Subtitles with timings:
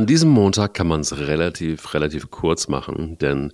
[0.00, 3.52] An diesem Montag kann man es relativ, relativ kurz machen, denn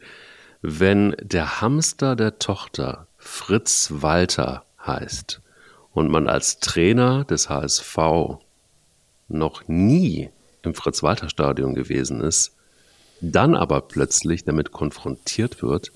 [0.62, 5.40] wenn der Hamster der Tochter Fritz Walter heißt
[5.92, 7.98] und man als Trainer des HSV
[9.26, 10.30] noch nie
[10.62, 12.54] im Fritz-Walter-Stadion gewesen ist,
[13.20, 15.90] dann aber plötzlich damit konfrontiert wird,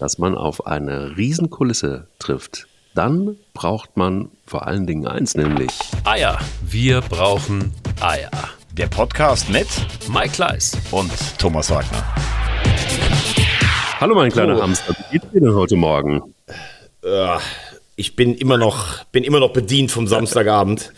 [0.00, 2.66] dass man auf eine Riesenkulisse trifft,
[2.96, 5.70] dann braucht man vor allen Dingen eins, nämlich
[6.02, 6.40] Eier.
[6.60, 8.32] Wir brauchen Eier.
[8.72, 9.66] Der Podcast mit
[10.08, 12.02] Mike Kleiss und Thomas Wagner.
[14.00, 14.62] Hallo mein kleiner oh.
[14.62, 16.22] Hamster, wie geht's dir denn heute Morgen?
[17.04, 17.38] Uh,
[17.96, 20.90] ich bin immer noch, bin immer noch bedient vom Samstagabend.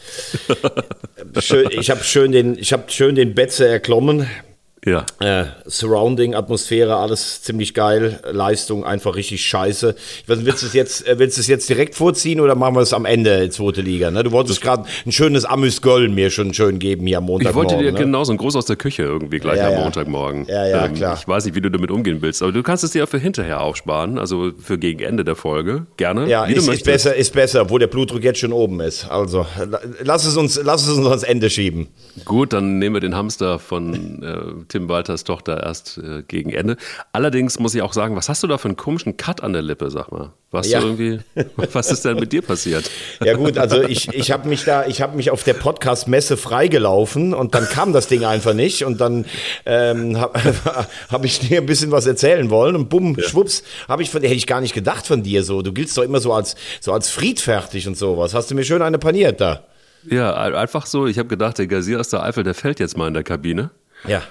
[1.40, 4.30] schön, ich habe schön den, ich habe schön den Betze erklommen.
[4.86, 5.06] Ja.
[5.20, 8.20] Äh, Surrounding, Atmosphäre, alles ziemlich geil.
[8.30, 9.94] Leistung einfach richtig scheiße.
[10.22, 12.74] Ich weiß, willst du es jetzt, äh, willst du es jetzt direkt vorziehen oder machen
[12.74, 14.10] wir es am Ende, zweite Liga?
[14.10, 14.24] Ne?
[14.24, 17.68] Du wolltest gerade ein schönes Amüsgöl mir schon schön geben hier am Montagmorgen.
[17.68, 17.98] Ich wollte dir ne?
[17.98, 19.80] genau so ein Gruß aus der Küche irgendwie gleich ja, am ja.
[19.80, 20.46] Montagmorgen.
[20.48, 21.16] Ja, ja, ähm, klar.
[21.18, 23.18] Ich weiß nicht, wie du damit umgehen willst, aber du kannst es dir ja für
[23.18, 25.86] hinterher aufsparen, also für gegen Ende der Folge.
[25.96, 26.28] Gerne.
[26.28, 29.08] Ja, ist, ist besser, ist besser, wo der Blutdruck jetzt schon oben ist.
[29.10, 31.88] Also la- lass es uns, lass es uns ans Ende schieben.
[32.24, 36.76] Gut, dann nehmen wir den Hamster von äh, Tim Walters Tochter erst äh, gegen Ende.
[37.12, 39.62] Allerdings muss ich auch sagen, was hast du da für einen komischen Cut an der
[39.62, 40.32] Lippe, sag mal?
[40.50, 40.80] Warst Ja.
[40.80, 41.20] irgendwie,
[41.72, 42.90] was ist denn mit dir passiert?
[43.24, 47.34] Ja gut, also ich, ich habe mich da, ich habe mich auf der Podcast-Messe freigelaufen
[47.34, 49.26] und dann kam das Ding einfach nicht und dann
[49.64, 50.38] ähm, habe
[51.10, 54.34] hab ich dir ein bisschen was erzählen wollen und bumm, schwupps, habe ich von, hätte
[54.34, 55.62] ich gar nicht gedacht von dir so.
[55.62, 58.34] Du giltst doch immer so als so als friedfertig und sowas.
[58.34, 59.62] Hast du mir schön eine paniert da?
[60.10, 62.96] Ja, ein- einfach so, ich habe gedacht, der Gazier aus der Eifel, der fällt jetzt
[62.96, 63.70] mal in der Kabine.
[64.06, 64.22] Ja.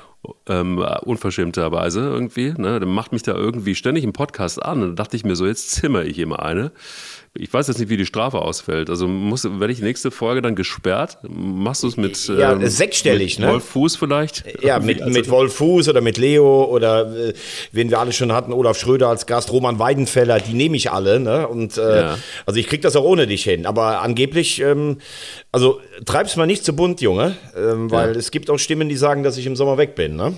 [0.48, 2.54] Ähm, unverschämterweise irgendwie.
[2.58, 2.80] Ne?
[2.80, 4.82] Der macht mich da irgendwie ständig im Podcast an.
[4.82, 6.72] Und da dachte ich mir so, jetzt zimmer ich ihm eine.
[7.36, 8.92] Ich weiß jetzt nicht, wie die Strafe ausfällt.
[8.92, 11.18] Also muss, werde ich nächste Folge dann gesperrt?
[11.28, 13.54] Machst du es mit, Ja, ähm, sechsstellig, mit ne?
[13.54, 14.46] Wolf Fuß vielleicht?
[14.62, 17.34] Ja, Irgendwie, mit, also- mit Wolf Fuß oder mit Leo oder äh,
[17.72, 21.20] wen wir alle schon hatten, Olaf Schröder als Gast, Roman Weidenfeller, die nehme ich alle.
[21.20, 21.48] Ne?
[21.48, 22.18] Und äh, Ja.
[22.46, 23.66] also ich krieg das auch ohne dich hin.
[23.66, 25.00] Aber angeblich, ähm,
[25.52, 29.24] also treib's mal nicht zu bunt, Junge, ähm, weil es gibt auch Stimmen, die sagen,
[29.24, 30.16] dass ich im Sommer weg bin.
[30.16, 30.34] Ne?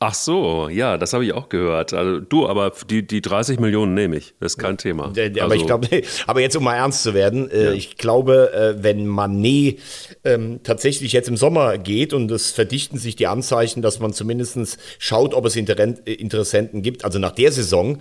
[0.00, 1.92] Ach so, ja, das habe ich auch gehört.
[1.92, 4.32] Also du, aber die, die 30 Millionen nehme ich.
[4.38, 5.08] Das ist kein Thema.
[5.08, 5.88] Der- also, aber ich glaube,
[6.28, 7.72] aber jetzt um mal ernst zu werden, äh, Ja.
[7.72, 9.80] ich glaube, äh, wenn Manet
[10.22, 14.78] ähm, tatsächlich jetzt im Sommer geht und es verdichten sich die Anzeichen, dass man zumindest
[15.00, 17.98] schaut, ob es Interen- äh, Interessenten gibt, also nach der Saison,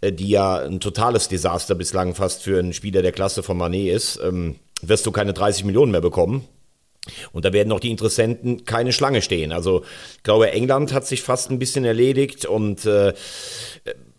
[0.00, 3.94] äh, die ja ein totales Desaster bislang fast für einen Spieler der Klasse von Manet
[3.94, 6.42] ist, ähm, wirst du keine 30 Millionen mehr bekommen.
[7.32, 9.52] Und da werden auch die Interessenten keine Schlange stehen.
[9.52, 9.84] Also
[10.16, 13.12] ich glaube, England hat sich fast ein bisschen erledigt und äh,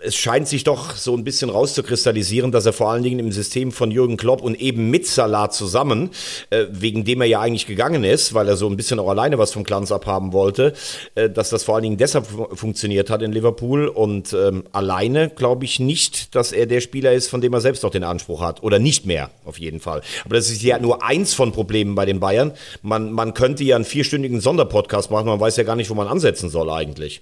[0.08, 3.72] es scheint sich doch so ein bisschen rauszukristallisieren, dass er vor allen Dingen im System
[3.74, 6.12] von Jürgen Klopp und eben mit Salah zusammen,
[6.50, 9.38] äh, wegen dem er ja eigentlich gegangen ist, weil er so ein bisschen auch alleine
[9.38, 10.74] was vom Glanz abhaben wollte,
[11.16, 15.30] äh, dass das vor allen Dingen deshalb fu- funktioniert hat in Liverpool und ähm, alleine
[15.30, 18.42] glaube ich nicht, dass er der Spieler ist, von dem er selbst auch den Anspruch
[18.42, 20.02] hat oder nicht mehr auf jeden Fall.
[20.24, 22.54] Aber das ist ja nur eins von Problemen bei den Bayern.
[22.82, 26.08] Man, man könnte ja einen vierstündigen Sonderpodcast machen, man weiß ja gar nicht, wo man
[26.08, 27.22] ansetzen soll eigentlich.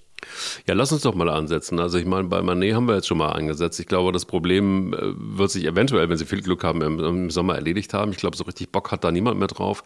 [0.67, 1.79] Ja, lass uns doch mal ansetzen.
[1.79, 3.79] Also ich meine, bei Manet haben wir jetzt schon mal angesetzt.
[3.79, 7.29] Ich glaube, das Problem äh, wird sich eventuell, wenn sie viel Glück haben, im, im
[7.31, 8.11] Sommer erledigt haben.
[8.11, 9.83] Ich glaube, so richtig Bock hat da niemand mehr drauf.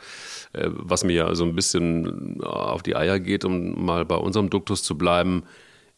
[0.53, 4.49] Äh, was mir ja so ein bisschen auf die Eier geht, um mal bei unserem
[4.49, 5.43] Duktus zu bleiben,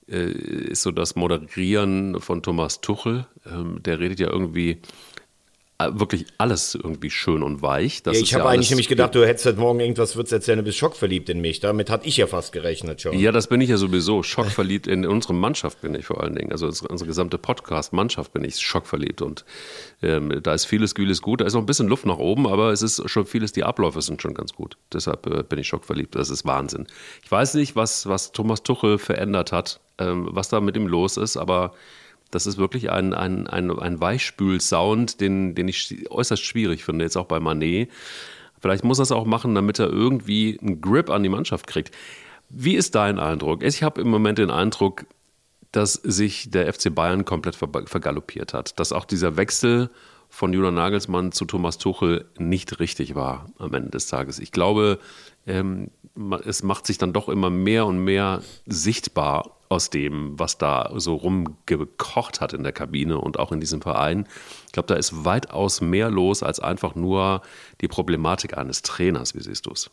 [0.08, 3.26] äh, ist so das Moderieren von Thomas Tuchel.
[3.46, 4.78] Ähm, der redet ja irgendwie äh,
[5.94, 8.04] wirklich alles irgendwie schön und weich.
[8.04, 10.58] Das Ja, ich habe ja eigentlich nämlich gedacht, du hättest heute Morgen irgendwas würdest erzählen,
[10.58, 11.60] du bist schockverliebt in mich.
[11.60, 13.18] Damit hatte ich ja fast gerechnet schon.
[13.18, 14.24] Ja, das bin ich ja sowieso.
[14.24, 16.52] Schockverliebt in unsere Mannschaft bin ich vor allen Dingen.
[16.52, 19.22] Also unsere, unsere gesamte Podcast-Mannschaft bin ich schockverliebt.
[19.22, 19.46] Und
[20.02, 21.42] ähm, da ist vieles, vieles gut.
[21.42, 24.02] Da ist noch ein bisschen Luft nach oben, aber es ist schon vieles, die Abläufe
[24.02, 24.78] sind schon ganz gut.
[24.94, 26.16] Deshalb äh, bin ich schockverliebt.
[26.16, 26.88] Das ist Wahnsinn.
[27.24, 31.18] Ich weiß nicht, was, was Thomas Tuchel verändert hat, ähm, was da mit ihm los
[31.18, 31.74] ist, aber
[32.32, 37.18] das ist wirklich ein, ein, ein, ein Weichspül-Sound, den, den ich äußerst schwierig finde, jetzt
[37.18, 37.90] auch bei Manet.
[38.60, 41.94] Vielleicht muss er es auch machen, damit er irgendwie einen Grip an die Mannschaft kriegt.
[42.50, 43.64] Wie ist dein Eindruck?
[43.64, 45.06] Ich habe im Moment den Eindruck,
[45.72, 48.80] dass sich der FC Bayern komplett ver vergaloppiert hat.
[48.80, 49.90] Dass auch dieser Wechsel
[50.30, 54.40] von Julian Nagelsmann zu Thomas Tuchel nicht richtig war am Ende des Tages.
[54.40, 55.00] Ich glaube,
[55.48, 55.92] ähm,
[56.46, 61.16] es macht sich dann doch immer mehr und mehr sichtbar aus dem, was da so
[61.16, 64.28] rumgekocht hat in der Kabine und auch in diesem Verein.
[64.68, 67.42] Ich glaube, da ist weitaus mehr los als einfach nur
[67.80, 69.34] die Problematik eines Trainers.
[69.34, 69.90] Wie siehst du es?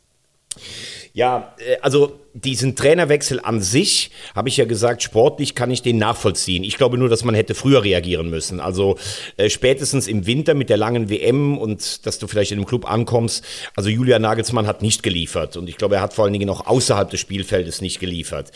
[1.12, 5.98] Ja, äh, also diesen Trainerwechsel an sich, habe ich ja gesagt, sportlich kann ich den
[5.98, 6.62] nachvollziehen.
[6.62, 8.60] Ich glaube nur, dass man hätte früher reagieren müssen.
[8.60, 8.96] Also
[9.36, 12.90] äh, spätestens im Winter mit der langen WM und dass du vielleicht in dem Club
[12.90, 13.44] ankommst.
[13.76, 16.66] Also Julian Nagelsmann hat nicht geliefert und ich glaube, er hat vor allen Dingen auch
[16.66, 18.52] außerhalb des Spielfeldes nicht geliefert.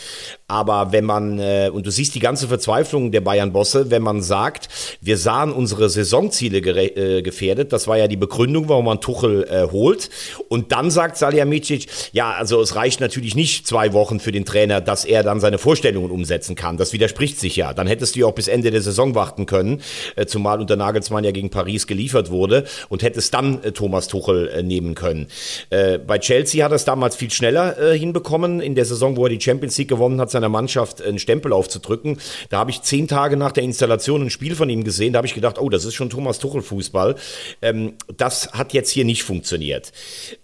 [0.48, 4.68] Aber wenn man, äh, und du siehst die ganze Verzweiflung der Bayern-Bosse, wenn man sagt,
[5.00, 9.70] wir sahen unsere Saisonziele äh, gefährdet, das war ja die Begründung, warum man Tuchel äh,
[9.70, 10.10] holt.
[10.48, 14.82] Und dann sagt Salihamidzic, ja, also es reicht natürlich nicht zwei Wochen für den Trainer,
[14.82, 16.76] dass er dann seine Vorstellungen umsetzen kann.
[16.76, 17.72] Das widerspricht sich ja.
[17.72, 19.80] Dann hättest du ja auch bis Ende der Saison warten können,
[20.14, 24.48] äh, zumal unter Nagelsmann ja gegen Paris geliefert wurde und hättest dann äh, Thomas Tuchel
[24.48, 25.28] äh, nehmen können.
[25.70, 28.60] Bei Chelsea hat er es damals viel schneller hinbekommen.
[28.60, 32.18] In der Saison, wo er die Champions League gewonnen hat, seiner Mannschaft einen Stempel aufzudrücken.
[32.50, 35.12] Da habe ich zehn Tage nach der Installation ein Spiel von ihm gesehen.
[35.12, 37.14] Da habe ich gedacht, oh, das ist schon Thomas Tuchel Fußball.
[37.62, 39.92] Ähm, das hat jetzt hier nicht funktioniert.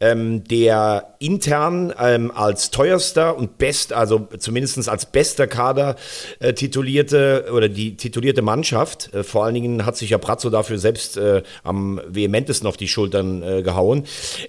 [0.00, 5.96] Ähm, der intern ähm, als teuerster und best, also zumindest als bester Kader
[6.40, 10.78] äh, titulierte oder die titulierte Mannschaft, äh, vor allen Dingen hat sich ja Brazzo dafür
[10.78, 14.04] selbst äh, am vehementesten auf die Schultern äh, gehauen,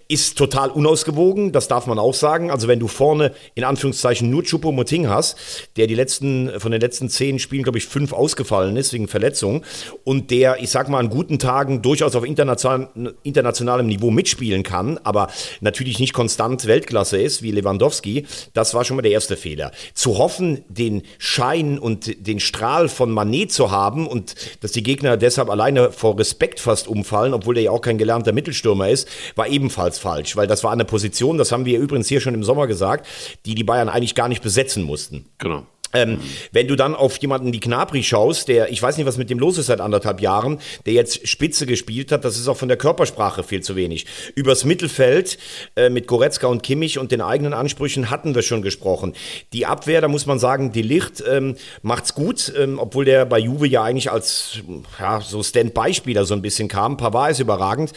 [0.08, 2.52] ist total unausgewogen, das darf man auch sagen.
[2.52, 5.38] Also wenn du vorne in Anführungszeichen nur Chupo-Moting hast,
[5.78, 9.64] der die letzten, von den letzten zehn Spielen, glaube ich, fünf ausgefallen ist wegen Verletzung
[10.04, 12.90] und der, ich sag mal, an guten Tagen durchaus auf international,
[13.24, 15.30] internationalem Niveau mitspielen kann, aber
[15.62, 19.72] natürlich nicht konstant Weltklasse ist, wie Lewandowski, das war schon mal der erste Fehler.
[19.94, 25.18] Zu hoffen, den Schein und den Strahl von Manet zu haben und dass die Gegner
[25.18, 29.48] deshalb alleine vor Respekt fast umfallen, obwohl der ja auch kein gelernter Mittelstürmer ist, war
[29.48, 32.68] ebenfalls falsch, weil das war eine Position, das haben wir übrigens hier schon im Sommer
[32.68, 33.08] gesagt,
[33.46, 35.26] die die Bayern eigentlich gar nicht besetzen mussten.
[35.38, 35.66] Genau.
[35.94, 36.20] Ähm,
[36.52, 39.40] wenn du dann auf jemanden wie Knabri schaust, der, ich weiß nicht, was mit dem
[39.40, 42.78] los ist seit anderthalb Jahren, der jetzt Spitze gespielt hat, das ist auch von der
[42.78, 44.06] Körpersprache viel zu wenig.
[44.36, 45.38] Übers Mittelfeld
[45.76, 49.14] äh, mit Goretzka und Kimmich und den eigenen Ansprüchen hatten wir schon gesprochen.
[49.54, 53.40] Die Abwehr, da muss man sagen, die Licht ähm, macht's gut, ähm, obwohl der bei
[53.40, 54.60] Juve ja eigentlich als
[55.00, 56.98] ja, so Stand-by-Spieler so ein bisschen kam.
[56.98, 57.94] Pavard ist überragend.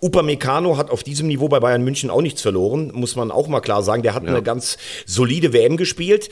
[0.00, 3.60] Upamecano hat auf diesem Niveau bei Bayern München auch nichts verloren, muss man auch mal
[3.60, 4.02] klar sagen.
[4.02, 4.30] Der hat ja.
[4.30, 6.28] eine ganz solide WM gespielt.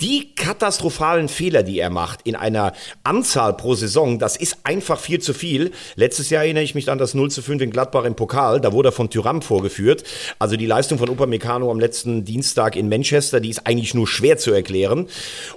[0.00, 2.72] Die katastrophalen Fehler, die er macht in einer
[3.02, 5.72] Anzahl pro Saison, das ist einfach viel zu viel.
[5.96, 8.72] Letztes Jahr erinnere ich mich an das 0 zu 5 in Gladbach im Pokal, da
[8.72, 10.04] wurde er von Tyram vorgeführt.
[10.38, 14.38] Also die Leistung von Upamecano am letzten Dienstag in Manchester, die ist eigentlich nur schwer
[14.38, 15.08] zu erklären.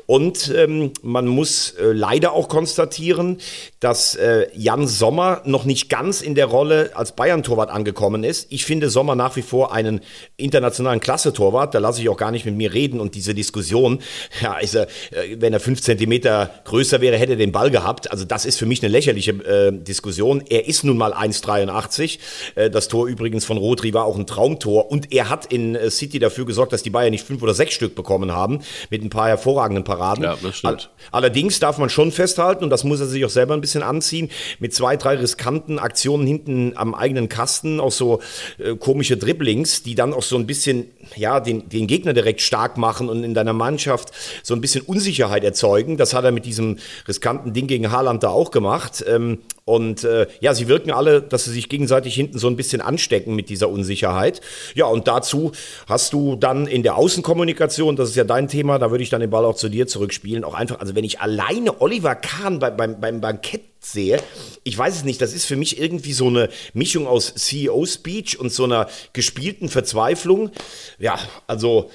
[0.05, 3.37] Und ähm, man muss äh, leider auch konstatieren,
[3.79, 8.47] dass äh, Jan Sommer noch nicht ganz in der Rolle als Bayern-Torwart angekommen ist.
[8.49, 10.01] Ich finde Sommer nach wie vor einen
[10.37, 11.75] internationalen Klasse-Torwart.
[11.75, 12.99] Da lasse ich auch gar nicht mit mir reden.
[12.99, 13.99] Und diese Diskussion,
[14.41, 18.11] ja, ist er, äh, wenn er fünf Zentimeter größer wäre, hätte er den Ball gehabt.
[18.11, 20.43] Also das ist für mich eine lächerliche äh, Diskussion.
[20.49, 22.19] Er ist nun mal 1,83.
[22.55, 24.91] Äh, das Tor übrigens von Rodri war auch ein Traumtor.
[24.91, 27.73] Und er hat in äh, City dafür gesorgt, dass die Bayern nicht fünf oder sechs
[27.73, 28.59] Stück bekommen haben.
[28.89, 30.23] Mit ein paar hervorragenden Paraden.
[30.23, 30.89] Ja, das stimmt.
[31.11, 33.83] Allerdings darf man schon festhalten, und das muss er sich auch selber ein bisschen bisschen
[33.83, 34.29] anziehen,
[34.59, 38.19] mit zwei, drei riskanten Aktionen hinten am eigenen Kasten, auch so
[38.57, 42.77] äh, komische Dribblings, die dann auch so ein bisschen, ja, den, den Gegner direkt stark
[42.77, 44.11] machen und in deiner Mannschaft
[44.43, 45.97] so ein bisschen Unsicherheit erzeugen.
[45.97, 46.77] Das hat er mit diesem
[47.07, 49.03] riskanten Ding gegen Haaland da auch gemacht.
[49.07, 49.39] Ähm,
[49.69, 53.35] und äh, ja, sie wirken alle, dass sie sich gegenseitig hinten so ein bisschen anstecken
[53.35, 54.41] mit dieser Unsicherheit.
[54.73, 55.51] Ja, und dazu
[55.85, 59.21] hast du dann in der Außenkommunikation, das ist ja dein Thema, da würde ich dann
[59.21, 62.71] den Ball auch zu dir zurückspielen, auch einfach, also wenn ich alleine Oliver Kahn bei,
[62.71, 64.19] beim, beim Bankett sehe,
[64.63, 68.51] ich weiß es nicht, das ist für mich irgendwie so eine Mischung aus CEO-Speech und
[68.51, 70.49] so einer gespielten Verzweiflung.
[70.97, 71.91] Ja, also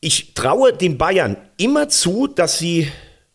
[0.00, 2.90] ich traue den Bayern immer zu, dass sie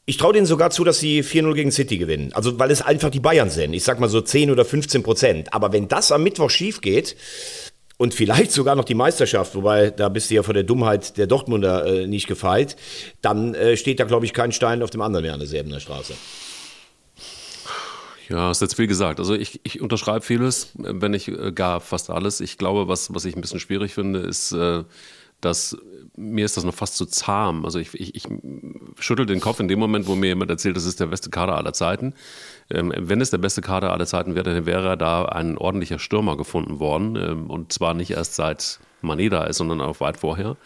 [0.10, 2.32] ich traue denen sogar zu, dass sie 4-0 gegen City gewinnen.
[2.34, 3.74] Also, weil es einfach die Bayern sind.
[3.74, 5.54] Ich sag mal so 10 oder 15 Prozent.
[5.54, 7.16] Aber wenn das am Mittwoch schief geht,
[7.98, 11.28] und vielleicht sogar noch die Meisterschaft, wobei da bist du ja vor der Dummheit der
[11.28, 12.78] Dortmunder äh, nicht gefeit,
[13.22, 15.82] dann äh, steht da, glaube ich, kein Stein auf dem anderen mehr an der Säbener
[15.82, 16.14] Straße.
[18.30, 19.20] Ja, ist jetzt viel gesagt.
[19.20, 22.40] Also ich, ich unterschreibe vieles, wenn nicht äh, gar fast alles.
[22.40, 24.86] Ich glaube, was, was ich ein bisschen schwierig finde, ist, äh,
[25.42, 25.78] dass
[26.20, 27.66] mir ist das noch fast zu zahm.
[27.66, 28.28] Also ich, ich, ich
[29.00, 31.58] schüttel den Kopf in dem Moment, wo mir jemand erzählt, das ist der beste Kader
[31.58, 32.14] aller Zeiten.
[32.70, 36.36] Ähm, wenn es der beste Kader aller Zeiten wäre, dann wäre da ein ordentlicher Stürmer
[36.36, 37.16] gefunden worden.
[37.16, 40.50] Ähm, und zwar nicht erst seit Mané da ist, sondern auch weit vorher.
[40.50, 40.58] Und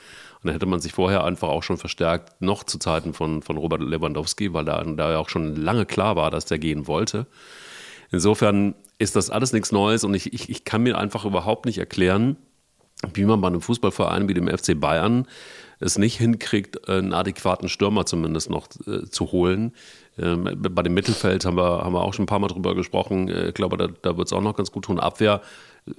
[0.48, 3.81] dann hätte man sich vorher einfach auch schon verstärkt, noch zu Zeiten von, von Robert
[3.81, 7.27] Lewandowski, weil da, da ja auch schon lange klar war, dass der gehen wollte.
[8.12, 11.77] Insofern ist das alles nichts Neues und ich, ich, ich kann mir einfach überhaupt nicht
[11.77, 12.38] erklären,
[13.13, 15.27] wie man bei einem Fußballverein wie dem FC Bayern
[15.79, 19.74] es nicht hinkriegt, einen adäquaten Stürmer zumindest noch äh, zu holen.
[20.17, 23.29] Ähm, bei dem Mittelfeld haben wir, haben wir auch schon ein paar Mal drüber gesprochen.
[23.29, 25.00] Äh, ich glaube, da, da wird es auch noch ganz gut tun.
[25.00, 25.41] Abwehr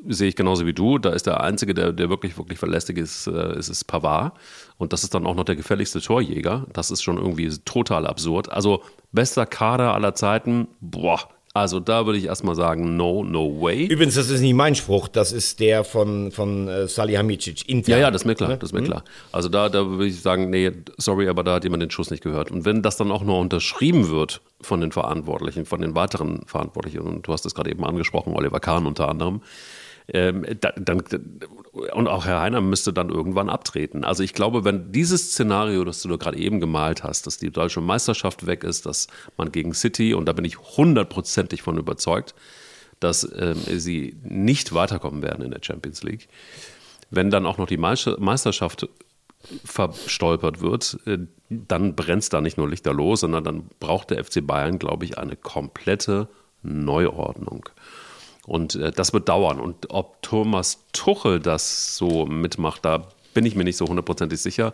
[0.06, 0.98] sehe ich genauso wie du.
[0.98, 4.34] Da ist der Einzige, der, der wirklich, wirklich verlässlich ist, äh, ist, ist Pavard.
[4.78, 6.66] Und das ist dann auch noch der gefährlichste Torjäger.
[6.72, 8.50] Das ist schon irgendwie total absurd.
[8.50, 8.82] Also
[9.12, 11.20] bester Kader aller Zeiten, boah,
[11.56, 13.86] also da würde ich erstmal sagen, no, no way.
[13.86, 17.68] Übrigens, das ist nicht mein Spruch, das ist der von, von äh, Salihamidzic.
[17.68, 18.58] Intern, ja, ja, das ist mir klar, ne?
[18.58, 18.86] das ist mir hm?
[18.86, 19.04] klar.
[19.30, 22.24] Also da, da würde ich sagen, nee, sorry, aber da hat jemand den Schuss nicht
[22.24, 22.50] gehört.
[22.50, 27.02] Und wenn das dann auch nur unterschrieben wird von den Verantwortlichen, von den weiteren Verantwortlichen,
[27.02, 29.40] und du hast es gerade eben angesprochen, Oliver Kahn unter anderem,
[30.08, 31.02] ähm, dann,
[31.92, 34.04] und auch Herr Heiner müsste dann irgendwann abtreten.
[34.04, 37.80] Also ich glaube, wenn dieses Szenario, das du gerade eben gemalt hast, dass die deutsche
[37.80, 39.06] Meisterschaft weg ist, dass
[39.36, 42.34] man gegen City, und da bin ich hundertprozentig von überzeugt,
[43.00, 46.28] dass ähm, sie nicht weiterkommen werden in der Champions League,
[47.10, 48.88] wenn dann auch noch die Meisterschaft
[49.64, 51.18] verstolpert wird, äh,
[51.48, 55.36] dann brennt da nicht nur Lichterloh, sondern dann braucht der FC Bayern, glaube ich, eine
[55.36, 56.28] komplette
[56.62, 57.68] Neuordnung.
[58.46, 59.60] Und äh, das wird dauern.
[59.60, 64.72] Und ob Thomas Tuchel das so mitmacht, da bin ich mir nicht so hundertprozentig sicher.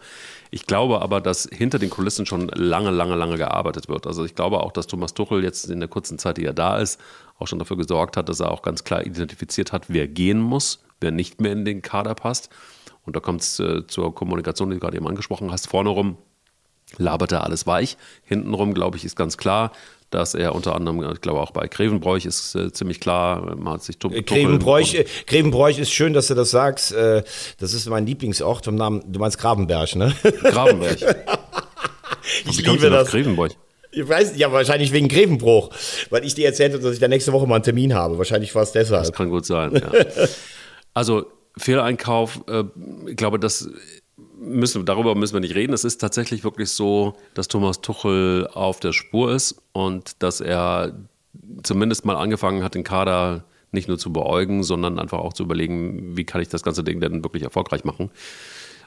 [0.51, 4.07] Ich glaube aber, dass hinter den Kulissen schon lange, lange, lange gearbeitet wird.
[4.07, 6.79] Also ich glaube auch, dass Thomas Tuchel jetzt in der kurzen Zeit, die er da
[6.79, 7.01] ist,
[7.39, 10.81] auch schon dafür gesorgt hat, dass er auch ganz klar identifiziert hat, wer gehen muss,
[11.01, 12.51] wer nicht mehr in den Kader passt.
[13.07, 15.67] Und da kommt es äh, zur Kommunikation, die du gerade eben angesprochen hast.
[15.69, 16.19] Vorne rum
[16.99, 17.97] labert er alles weich.
[18.25, 19.73] Hintenrum, glaube ich, ist ganz klar,
[20.11, 23.83] dass er unter anderem, ich glaube auch bei Grevenbräuch ist äh, ziemlich klar, man hat
[23.85, 26.93] sich Grevenbräuch, äh, Grevenbräuch ist schön, dass du das sagst.
[26.93, 27.23] Äh,
[27.59, 30.15] das ist mein Lieblingsort vom Namen, du meinst Grabenberg, ne?
[30.43, 30.99] Grabenberg.
[32.49, 33.11] ich liebe das.
[33.11, 33.57] Grevenbräuch?
[33.93, 35.71] Ich weiß ja, wahrscheinlich wegen Grevenbruch,
[36.11, 38.19] weil ich dir erzählt habe, dass ich da nächste Woche mal einen Termin habe.
[38.19, 39.03] Wahrscheinlich war es deshalb.
[39.03, 39.91] Das kann gut sein, ja.
[40.95, 41.27] also,
[41.57, 42.65] Fehleinkauf, äh,
[43.09, 43.69] ich glaube, das
[44.41, 45.73] müssen, darüber müssen wir nicht reden.
[45.73, 50.99] Es ist tatsächlich wirklich so, dass Thomas Tuchel auf der Spur ist und dass er
[51.63, 56.17] zumindest mal angefangen hat, den Kader nicht nur zu beäugen, sondern einfach auch zu überlegen,
[56.17, 58.11] wie kann ich das ganze Ding denn wirklich erfolgreich machen.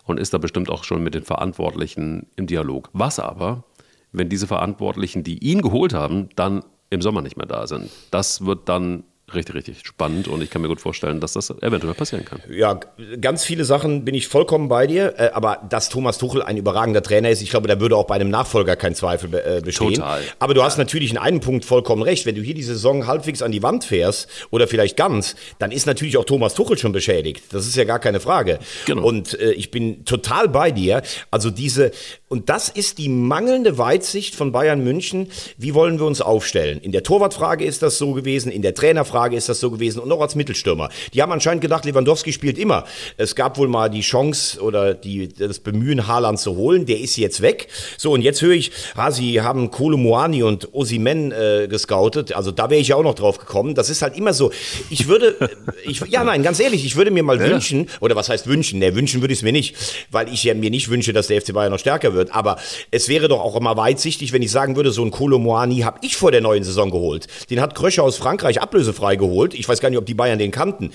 [0.05, 2.89] Und ist da bestimmt auch schon mit den Verantwortlichen im Dialog.
[2.91, 3.63] Was aber,
[4.11, 7.89] wenn diese Verantwortlichen, die ihn geholt haben, dann im Sommer nicht mehr da sind?
[8.11, 11.93] Das wird dann richtig, richtig spannend und ich kann mir gut vorstellen, dass das eventuell
[11.93, 12.41] passieren kann.
[12.49, 12.79] Ja,
[13.19, 17.01] ganz viele Sachen bin ich vollkommen bei dir, äh, aber dass Thomas Tuchel ein überragender
[17.01, 19.95] Trainer ist, ich glaube, da würde auch bei einem Nachfolger kein Zweifel äh, bestehen.
[19.95, 20.21] Total.
[20.39, 20.65] Aber du ja.
[20.65, 22.25] hast natürlich in einem Punkt vollkommen recht.
[22.25, 25.85] Wenn du hier die Saison halbwegs an die Wand fährst oder vielleicht ganz, dann ist
[25.85, 27.43] natürlich auch Thomas Tuchel schon beschädigt.
[27.51, 28.59] Das ist ja gar keine Frage.
[28.85, 29.03] Genau.
[29.03, 31.01] Und äh, ich bin total bei dir.
[31.31, 31.91] Also diese,
[32.33, 35.27] und das ist die mangelnde Weitsicht von Bayern München.
[35.59, 36.79] Wie wollen wir uns aufstellen?
[36.81, 40.11] In der Torwartfrage ist das so gewesen, in der Trainerfrage ist das so gewesen und
[40.11, 40.89] auch als Mittelstürmer.
[41.13, 42.85] Die haben anscheinend gedacht, Lewandowski spielt immer.
[43.17, 46.87] Es gab wohl mal die Chance oder die, das Bemühen, Haaland zu holen.
[46.87, 47.67] Der ist jetzt weg.
[47.99, 52.33] So, und jetzt höre ich, ah, sie haben Kolo Moani und Osimen äh, gescoutet.
[52.33, 53.75] Also da wäre ich ja auch noch drauf gekommen.
[53.75, 54.51] Das ist halt immer so.
[54.89, 55.35] Ich würde,
[55.85, 57.47] ich, ja nein, ganz ehrlich, ich würde mir mal ja.
[57.47, 58.79] wünschen, oder was heißt wünschen?
[58.79, 59.75] Ne, wünschen würde ich es mir nicht,
[60.09, 62.35] weil ich ja mir nicht wünsche, dass der FC Bayern noch stärker wird wird.
[62.35, 62.57] Aber
[62.91, 66.15] es wäre doch auch immer weitsichtig, wenn ich sagen würde, so ein Kolomoani habe ich
[66.15, 67.27] vor der neuen Saison geholt.
[67.49, 69.53] Den hat Kröscher aus Frankreich ablösefrei geholt.
[69.53, 70.91] Ich weiß gar nicht, ob die Bayern den kannten.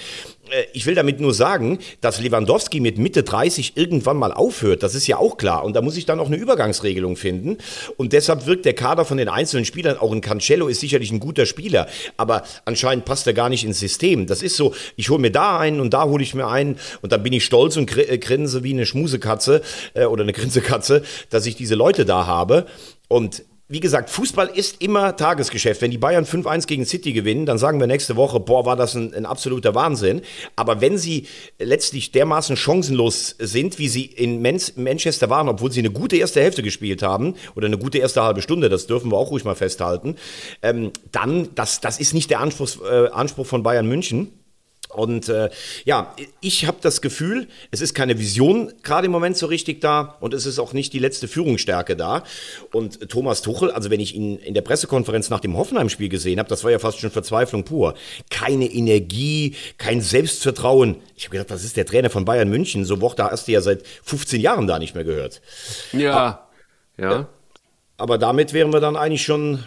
[0.51, 4.83] Äh, ich will damit nur sagen, dass Lewandowski mit Mitte 30 irgendwann mal aufhört.
[4.83, 5.65] Das ist ja auch klar.
[5.65, 7.59] Und da muss ich dann auch eine Übergangsregelung finden.
[7.97, 11.21] Und deshalb wirkt der Kader von den einzelnen Spielern, auch ein Cancello ist sicherlich ein
[11.21, 14.27] guter Spieler, aber anscheinend passt er gar nicht ins System.
[14.27, 17.13] Das ist so, ich hole mir da einen und da hole ich mir einen und
[17.13, 19.63] dann bin ich stolz und äh, grinse wie eine Schmusekatze
[19.95, 22.67] äh, oder eine Grinsekatze, dass ich diese Leute da habe.
[23.09, 25.83] Und wie gesagt, Fußball ist immer Tagesgeschäft.
[25.83, 28.95] Wenn die Bayern 5-1 gegen City gewinnen, dann sagen wir nächste Woche, boah, war das
[28.95, 30.23] ein, ein, absoluter Wahnsinn.
[30.57, 31.27] Aber wenn sie
[31.59, 36.63] letztlich dermaßen chancenlos sind, wie sie in Manchester waren, obwohl sie eine gute erste Hälfte
[36.63, 40.17] gespielt haben oder eine gute erste halbe Stunde, das dürfen wir auch ruhig mal festhalten,
[40.63, 44.33] ähm, dann, das, das ist nicht der Anspruch, äh, Anspruch von Bayern München.
[44.95, 45.51] Und äh,
[45.85, 50.17] ja, ich habe das Gefühl, es ist keine Vision gerade im Moment so richtig da
[50.21, 52.25] und es ist auch nicht die letzte Führungsstärke da.
[52.73, 56.49] Und Thomas Tuchel, also wenn ich ihn in der Pressekonferenz nach dem Hoffenheim-Spiel gesehen habe,
[56.49, 57.95] das war ja fast schon Verzweiflung pur.
[58.31, 60.97] Keine Energie, kein Selbstvertrauen.
[61.17, 62.85] Ich habe gedacht, das ist der Trainer von Bayern München.
[62.85, 65.43] So Wort, da hast du ja seit 15 Jahren da nicht mehr gehört.
[65.93, 66.49] Ja, aber,
[66.97, 67.29] ja.
[67.99, 69.65] Aber damit wären wir dann eigentlich schon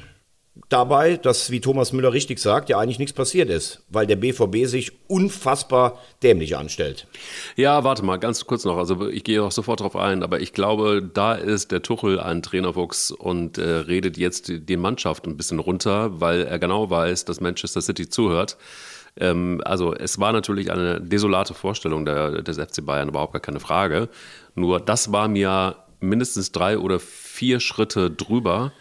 [0.70, 4.66] dabei, dass, wie Thomas Müller richtig sagt, ja eigentlich nichts passiert ist, weil der BVB
[4.66, 7.08] sich unfassbar dämlich anstellt.
[7.56, 8.78] Ja, warte mal, ganz kurz noch.
[8.78, 12.42] Also ich gehe auch sofort darauf ein, aber ich glaube, da ist der Tuchel ein
[12.42, 17.40] Trainerwuchs und äh, redet jetzt die Mannschaft ein bisschen runter, weil er genau weiß, dass
[17.40, 18.58] Manchester City zuhört.
[19.18, 23.62] Ähm, also es war natürlich eine desolate Vorstellung der, des FC Bayern, überhaupt gar keine
[23.62, 24.10] Frage.
[24.56, 28.74] Nur das war mir mindestens drei oder vier Schritte drüber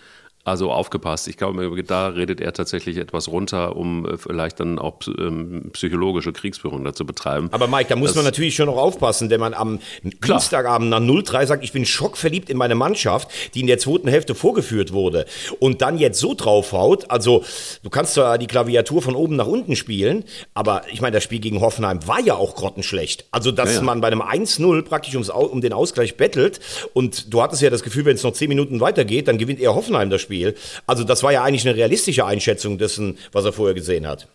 [0.43, 1.29] also aufgepasst.
[1.29, 6.33] Ich glaube, da redet er tatsächlich etwas runter, um äh, vielleicht dann auch ähm, psychologische
[6.33, 7.49] Kriegsführung dazu betreiben.
[7.53, 9.81] Aber Mike, da muss das man natürlich schon noch aufpassen, wenn man am
[10.21, 10.39] Klar.
[10.39, 14.35] Dienstagabend nach 0-3 sagt, ich bin schockverliebt in meine Mannschaft, die in der zweiten Hälfte
[14.35, 15.27] vorgeführt wurde
[15.59, 17.11] und dann jetzt so draufhaut.
[17.11, 17.45] Also
[17.83, 21.41] du kannst zwar die Klaviatur von oben nach unten spielen, aber ich meine, das Spiel
[21.41, 23.27] gegen Hoffenheim war ja auch grottenschlecht.
[23.31, 23.83] Also dass ja, ja.
[23.83, 26.61] man bei einem 1-0 praktisch ums, um den Ausgleich bettelt
[26.95, 29.75] und du hattest ja das Gefühl, wenn es noch 10 Minuten weitergeht, dann gewinnt eher
[29.75, 30.30] Hoffenheim das Spiel.
[30.31, 30.55] Spiel.
[30.87, 34.29] Also das war ja eigentlich eine realistische Einschätzung dessen, was er vorher gesehen hat.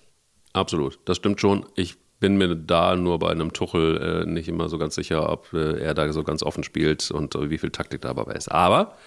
[0.52, 1.66] Absolut, das stimmt schon.
[1.76, 5.54] Ich bin mir da nur bei einem Tuchel äh, nicht immer so ganz sicher, ob
[5.54, 8.52] äh, er da so ganz offen spielt und äh, wie viel Taktik dabei ist.
[8.52, 8.98] Aber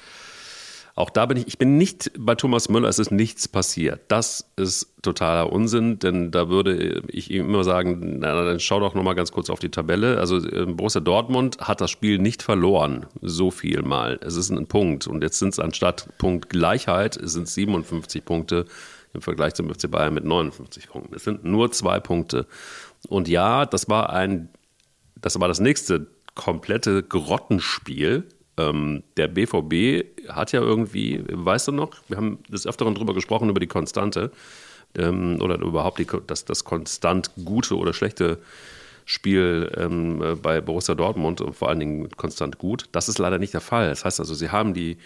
[0.99, 4.01] auch da bin ich, ich bin nicht bei Thomas Müller, es ist nichts passiert.
[4.09, 8.95] Das ist totaler Unsinn, denn da würde ich ihm immer sagen, na, dann schau doch
[8.95, 10.19] nochmal ganz kurz auf die Tabelle.
[10.19, 14.19] Also äh, Borussia Dortmund hat das Spiel nicht verloren, so viel mal.
[14.23, 18.65] Es ist ein Punkt und jetzt sind es anstatt Punkt Gleichheit, es sind 57 Punkte
[19.15, 21.15] im Vergleich zum FC Bayern mit 59 Punkten.
[21.15, 22.47] Es sind nur zwei Punkte.
[23.09, 24.49] Und ja, das war ein,
[25.15, 28.25] das war das nächste komplette Grottenspiel
[28.59, 33.49] ähm, der BVB hat ja irgendwie, weißt du noch, wir haben des Öfteren darüber gesprochen,
[33.49, 34.31] über die Konstante
[34.97, 38.39] ähm, oder überhaupt die, das, das konstant gute oder schlechte
[39.05, 42.85] Spiel ähm, bei Borussia Dortmund und vor allen Dingen konstant gut.
[42.93, 43.89] Das ist leider nicht der Fall.
[43.89, 44.99] Das heißt also, sie haben die,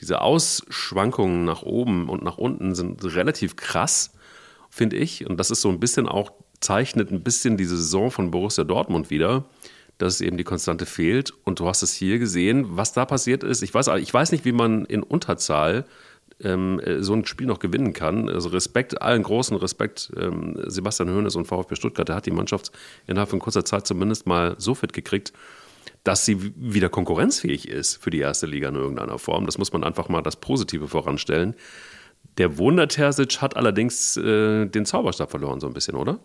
[0.00, 4.14] diese Ausschwankungen nach oben und nach unten sind relativ krass,
[4.68, 5.26] finde ich.
[5.26, 6.30] Und das ist so ein bisschen auch,
[6.60, 9.44] zeichnet ein bisschen die Saison von Borussia Dortmund wieder
[10.00, 11.32] dass eben die Konstante fehlt.
[11.44, 13.62] Und du hast es hier gesehen, was da passiert ist.
[13.62, 15.84] Ich weiß, ich weiß nicht, wie man in Unterzahl
[16.42, 18.30] ähm, äh, so ein Spiel noch gewinnen kann.
[18.30, 22.72] Also Respekt, allen großen Respekt, ähm, Sebastian Hoeneß und VfB Stuttgart, der hat die Mannschaft
[23.06, 25.34] innerhalb von kurzer Zeit zumindest mal so fit gekriegt,
[26.02, 29.44] dass sie wieder konkurrenzfähig ist für die erste Liga in irgendeiner Form.
[29.44, 31.54] Das muss man einfach mal das Positive voranstellen.
[32.38, 36.18] Der Wunder Terzic hat allerdings äh, den Zauberstab verloren, so ein bisschen, oder?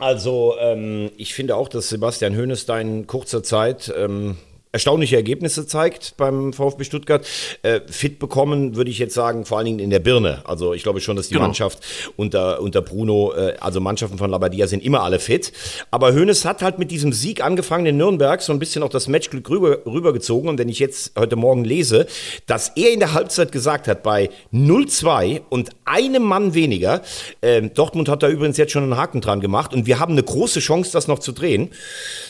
[0.00, 4.36] Also ähm, ich finde auch, dass Sebastian Hoeneß da in kurzer Zeit ähm,
[4.72, 7.26] erstaunliche Ergebnisse zeigt beim VfB Stuttgart.
[7.62, 10.42] Äh, fit bekommen, würde ich jetzt sagen, vor allen Dingen in der Birne.
[10.44, 11.46] Also ich glaube schon, dass die genau.
[11.46, 11.80] Mannschaft
[12.16, 15.52] unter, unter Bruno, äh, also Mannschaften von Labadia sind immer alle fit.
[15.90, 19.08] Aber Hoeneß hat halt mit diesem Sieg angefangen in Nürnberg so ein bisschen auch das
[19.08, 20.48] Matchglück rüber, rübergezogen.
[20.48, 22.06] Und wenn ich jetzt heute Morgen lese,
[22.46, 27.02] dass er in der Halbzeit gesagt hat, bei 0-2 und einem Mann weniger,
[27.40, 30.22] äh, Dortmund hat da übrigens jetzt schon einen Haken dran gemacht und wir haben eine
[30.22, 31.70] große Chance, das noch zu drehen.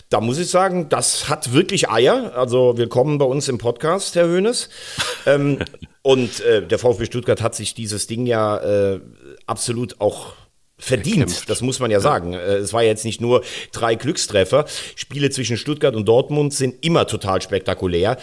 [0.09, 2.30] Da muss ich sagen, das hat wirklich Eier.
[2.35, 4.69] Also willkommen bei uns im Podcast, Herr Höhnes.
[5.27, 5.59] ähm,
[6.03, 9.01] und äh, der VfB Stuttgart hat sich dieses Ding ja äh,
[9.47, 10.35] absolut auch
[10.79, 11.19] verdient.
[11.19, 11.51] Erkämpft.
[11.51, 12.35] Das muss man ja sagen.
[12.35, 14.67] Äh, es war jetzt nicht nur drei Glückstreffer.
[14.95, 18.19] Spiele zwischen Stuttgart und Dortmund sind immer total spektakulär.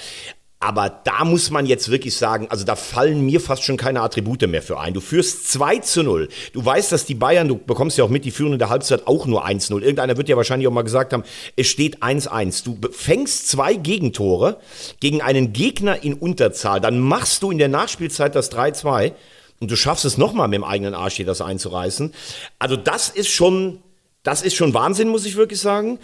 [0.60, 4.42] Aber da muss man jetzt wirklich sagen, also da fallen mir fast schon keine Attribute
[4.48, 4.96] mehr für ein.
[4.96, 6.30] Du führst 2 zu 0.
[6.52, 9.06] Du weißt, dass die Bayern, du bekommst ja auch mit, die führen in der Halbzeit
[9.06, 9.82] auch nur 1-0.
[9.82, 11.24] Irgendeiner wird ja wahrscheinlich auch mal gesagt haben,
[11.56, 12.64] es steht 1-1.
[12.64, 14.58] Du fängst zwei Gegentore
[15.00, 16.82] gegen einen Gegner in Unterzahl.
[16.82, 19.14] Dann machst du in der Nachspielzeit das 3-2
[19.60, 22.14] und du schaffst es nochmal mit dem eigenen Arsch hier das einzureißen.
[22.58, 23.80] Also das ist schon,
[24.28, 26.00] das ist schon Wahnsinn, muss ich wirklich sagen.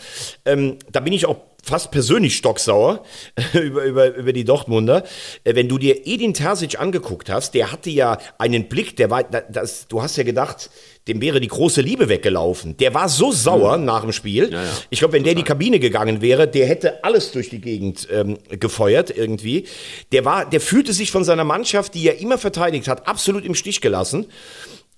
[0.46, 3.04] Ähm, da bin ich auch fast persönlich stocksauer
[3.54, 5.04] über, über, über die Dortmunder.
[5.44, 9.24] Äh, wenn du dir Edin Terzic angeguckt hast, der hatte ja einen Blick, der war,
[9.24, 10.70] das, du hast ja gedacht,
[11.10, 12.78] dem wäre die große Liebe weggelaufen.
[12.78, 13.84] Der war so sauer mhm.
[13.84, 14.54] nach dem Spiel.
[14.54, 14.70] Ja, ja.
[14.90, 18.08] Ich glaube, wenn der in die Kabine gegangen wäre, der hätte alles durch die Gegend
[18.10, 19.66] ähm, gefeuert irgendwie.
[20.14, 23.54] Der war, der fühlte sich von seiner Mannschaft, die er immer verteidigt hat, absolut im
[23.54, 24.28] Stich gelassen.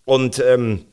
[0.04, 0.86] Und ähm,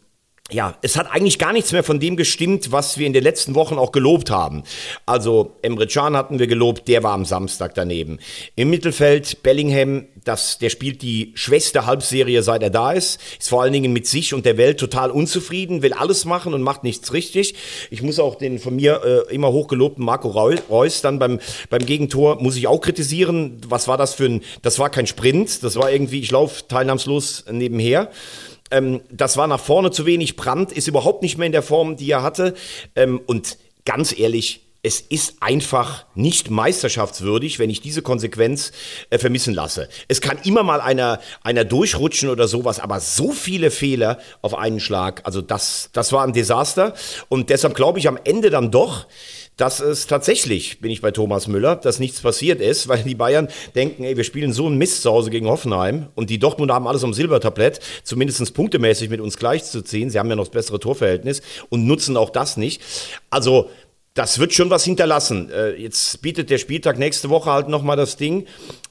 [0.50, 3.55] ja, es hat eigentlich gar nichts mehr von dem gestimmt, was wir in den letzten
[3.55, 4.64] Wochen auch gelobt haben.
[5.07, 8.18] Also Emre Can hatten wir gelobt, der war am Samstag daneben.
[8.57, 13.62] Im Mittelfeld Bellingham, das, der spielt die schwächste Halbserie, seit er da ist, ist vor
[13.62, 17.12] allen Dingen mit sich und der Welt total unzufrieden, will alles machen und macht nichts
[17.12, 17.55] richtig.
[17.90, 22.42] Ich muss auch den von mir äh, immer hochgelobten Marco Reus dann beim, beim Gegentor,
[22.42, 23.61] muss ich auch kritisieren.
[23.68, 27.44] Was war das für ein, das war kein Sprint, das war irgendwie, ich laufe teilnahmslos
[27.50, 28.11] nebenher.
[28.73, 30.35] Ähm, das war nach vorne zu wenig.
[30.35, 32.55] Brandt ist überhaupt nicht mehr in der Form, die er hatte.
[32.97, 38.73] Ähm, und ganz ehrlich, es ist einfach nicht meisterschaftswürdig, wenn ich diese Konsequenz
[39.11, 39.89] äh, vermissen lasse.
[40.09, 44.81] Es kann immer mal einer, einer durchrutschen oder sowas, aber so viele Fehler auf einen
[44.81, 46.95] Schlag, also das, das war ein Desaster.
[47.29, 49.07] Und deshalb glaube ich am Ende dann doch,
[49.57, 53.49] dass es tatsächlich, bin ich bei Thomas Müller, dass nichts passiert ist, weil die Bayern
[53.75, 56.87] denken, ey, wir spielen so einen Mist zu Hause gegen Hoffenheim und die Dortmund haben
[56.87, 60.11] alles am Silbertablett, zumindest punktemäßig mit uns gleichzuziehen.
[60.11, 62.83] Sie haben ja noch das bessere Torverhältnis und nutzen auch das nicht.
[63.31, 63.71] Also,
[64.15, 65.51] das wird schon was hinterlassen.
[65.51, 68.47] Äh, jetzt bietet der Spieltag nächste Woche halt nochmal das Ding,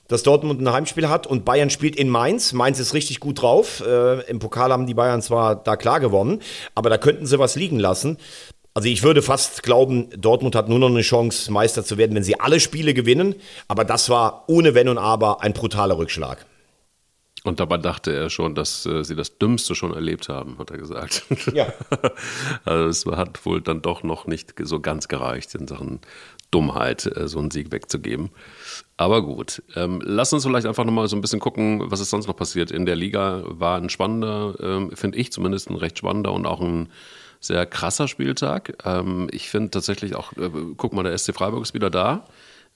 [0.08, 2.54] dass Dortmund ein Heimspiel hat und Bayern spielt in Mainz.
[2.54, 3.84] Mainz ist richtig gut drauf.
[3.86, 6.42] Äh, Im Pokal haben die Bayern zwar da klar gewonnen,
[6.74, 8.18] aber da könnten sie was liegen lassen.
[8.74, 12.24] Also ich würde fast glauben, Dortmund hat nur noch eine Chance, Meister zu werden, wenn
[12.24, 13.36] sie alle Spiele gewinnen.
[13.68, 16.46] Aber das war ohne Wenn und Aber ein brutaler Rückschlag.
[17.44, 20.78] Und dabei dachte er schon, dass äh, sie das Dümmste schon erlebt haben, hat er
[20.78, 21.26] gesagt.
[21.54, 21.74] Ja.
[22.66, 26.02] also es hat wohl dann doch noch nicht so ganz gereicht in Sachen
[26.52, 28.30] Dummheit, äh, so einen Sieg wegzugeben.
[28.96, 32.28] Aber gut, ähm, lass uns vielleicht einfach nochmal so ein bisschen gucken, was ist sonst
[32.28, 32.70] noch passiert.
[32.70, 36.62] In der Liga war ein spannender, ähm, finde ich zumindest ein recht spannender und auch
[36.62, 36.90] ein
[37.42, 38.78] sehr krasser Spieltag.
[38.86, 42.26] Ähm, ich finde tatsächlich auch, äh, guck mal, der SC Freiburg ist wieder da.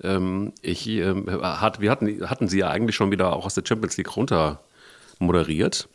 [0.03, 3.63] Ähm, ich, ähm, hat, wir hatten, hatten sie ja eigentlich schon wieder auch aus der
[3.65, 4.63] Champions League runter
[5.19, 5.87] moderiert.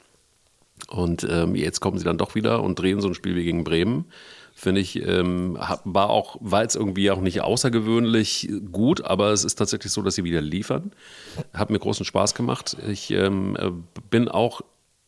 [0.89, 3.65] Und ähm, jetzt kommen sie dann doch wieder und drehen so ein Spiel wie gegen
[3.65, 4.07] Bremen.
[4.55, 9.57] Finde ich, ähm, war auch, war jetzt irgendwie auch nicht außergewöhnlich gut, aber es ist
[9.57, 10.93] tatsächlich so, dass sie wieder liefern.
[11.53, 12.77] Hat mir großen Spaß gemacht.
[12.89, 13.71] Ich ähm, äh,
[14.11, 14.61] bin auch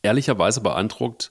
[0.03, 1.31] ehrlicherweise beeindruckt,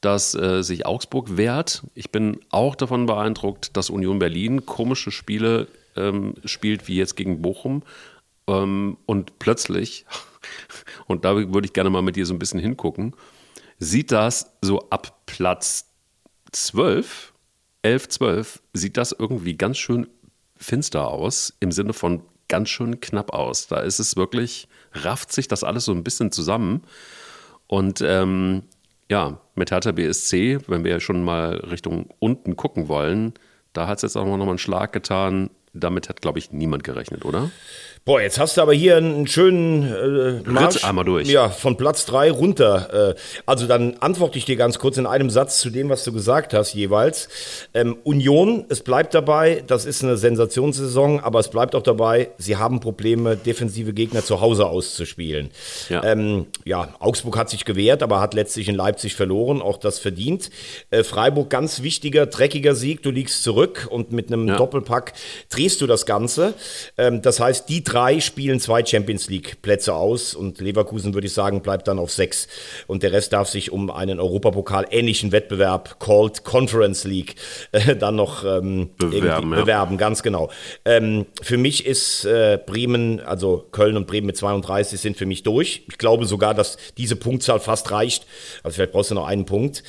[0.00, 1.82] dass äh, sich Augsburg wehrt.
[1.94, 7.42] Ich bin auch davon beeindruckt, dass Union Berlin komische Spiele ähm, spielt, wie jetzt gegen
[7.42, 7.82] Bochum.
[8.46, 10.06] Ähm, und plötzlich,
[11.06, 13.14] und da würde ich gerne mal mit dir so ein bisschen hingucken,
[13.78, 15.86] sieht das so ab Platz
[16.52, 17.32] 12,
[17.82, 20.06] 11, 12, sieht das irgendwie ganz schön
[20.56, 23.66] finster aus, im Sinne von ganz schön knapp aus.
[23.66, 26.82] Da ist es wirklich, rafft sich das alles so ein bisschen zusammen.
[27.66, 28.62] Und ähm,
[29.10, 33.34] ja, mit Hertha BSC, wenn wir schon mal Richtung unten gucken wollen,
[33.72, 35.50] da hat es jetzt auch noch mal einen Schlag getan.
[35.78, 37.50] Damit hat, glaube ich, niemand gerechnet, oder?
[38.06, 40.84] Boah, jetzt hast du aber hier einen schönen äh, Marsch.
[40.84, 41.28] einmal durch.
[41.28, 43.14] Ja, von Platz drei runter.
[43.16, 46.12] Äh, also dann antworte ich dir ganz kurz in einem Satz zu dem, was du
[46.12, 47.28] gesagt hast jeweils.
[47.74, 52.56] Ähm, Union, es bleibt dabei, das ist eine Sensationssaison, aber es bleibt auch dabei, sie
[52.56, 55.50] haben Probleme, defensive Gegner zu Hause auszuspielen.
[55.88, 59.98] Ja, ähm, ja Augsburg hat sich gewehrt, aber hat letztlich in Leipzig verloren, auch das
[59.98, 60.50] verdient.
[60.90, 64.56] Äh, Freiburg, ganz wichtiger, dreckiger Sieg, du liegst zurück und mit einem ja.
[64.56, 65.14] Doppelpack
[65.66, 66.54] drehst du das Ganze.
[66.96, 71.32] Ähm, das heißt, die drei spielen zwei Champions League Plätze aus und Leverkusen, würde ich
[71.32, 72.46] sagen, bleibt dann auf sechs.
[72.86, 77.34] Und der Rest darf sich um einen Europapokal ähnlichen Wettbewerb, called Conference League,
[77.72, 79.60] äh, dann noch ähm, bewerben, ja.
[79.60, 80.50] bewerben, ganz genau.
[80.84, 85.42] Ähm, für mich ist äh, Bremen, also Köln und Bremen mit 32 sind für mich
[85.42, 85.82] durch.
[85.90, 88.24] Ich glaube sogar, dass diese Punktzahl fast reicht.
[88.62, 89.82] Also vielleicht brauchst du noch einen Punkt.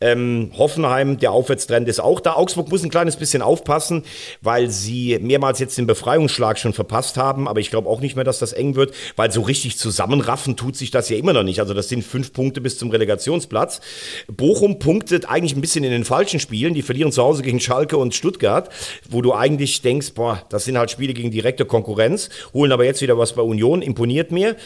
[0.00, 2.34] Ähm, Hoffenheim, der Aufwärtstrend ist auch da.
[2.34, 4.04] Augsburg muss ein kleines bisschen aufpassen,
[4.40, 8.24] weil sie mehrmals jetzt den Befreiungsschlag schon verpasst haben aber ich glaube auch nicht mehr,
[8.24, 11.60] dass das eng wird, weil so richtig zusammenraffen tut sich das ja immer noch nicht.
[11.60, 13.80] Also das sind fünf Punkte bis zum Relegationsplatz.
[14.26, 16.74] Bochum punktet eigentlich ein bisschen in den falschen Spielen.
[16.74, 18.70] Die verlieren zu Hause gegen Schalke und Stuttgart,
[19.08, 23.02] wo du eigentlich denkst, boah, das sind halt Spiele gegen direkte Konkurrenz, holen aber jetzt
[23.02, 24.56] wieder was bei Union, imponiert mir.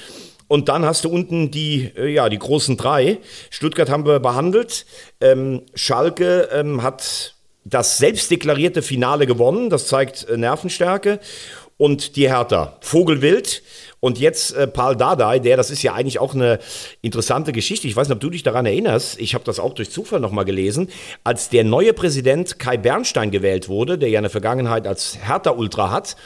[0.47, 3.19] Und dann hast du unten die, äh, ja, die großen drei.
[3.51, 4.87] Stuttgart haben wir behandelt.
[5.21, 7.35] Ähm, Schalke ähm, hat
[7.69, 9.71] das selbstdeklarierte Finale gewonnen.
[9.71, 11.21] Das zeigt äh, Nervenstärke
[11.77, 12.77] und die Hertha.
[12.81, 13.63] Vogelwild
[14.01, 16.59] und jetzt äh, Paul Dardai, der, das ist ja eigentlich auch eine
[17.03, 17.89] interessante Geschichte.
[17.89, 19.19] Ich weiß nicht, ob du dich daran erinnerst.
[19.21, 20.89] Ich habe das auch durch Zufall nochmal gelesen.
[21.25, 26.17] Als der neue Präsident Kai Bernstein gewählt wurde, der ja eine Vergangenheit als Hertha-Ultra hat,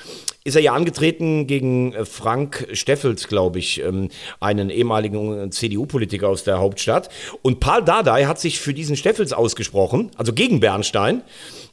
[0.44, 4.08] ist er ja angetreten gegen äh, Frank Steffels, glaube ich, ähm,
[4.40, 7.08] einen ehemaligen äh, CDU-Politiker aus der Hauptstadt.
[7.42, 11.22] Und Paul Dardai hat sich für diesen Steffels ausgesprochen, also gegen Bernstein.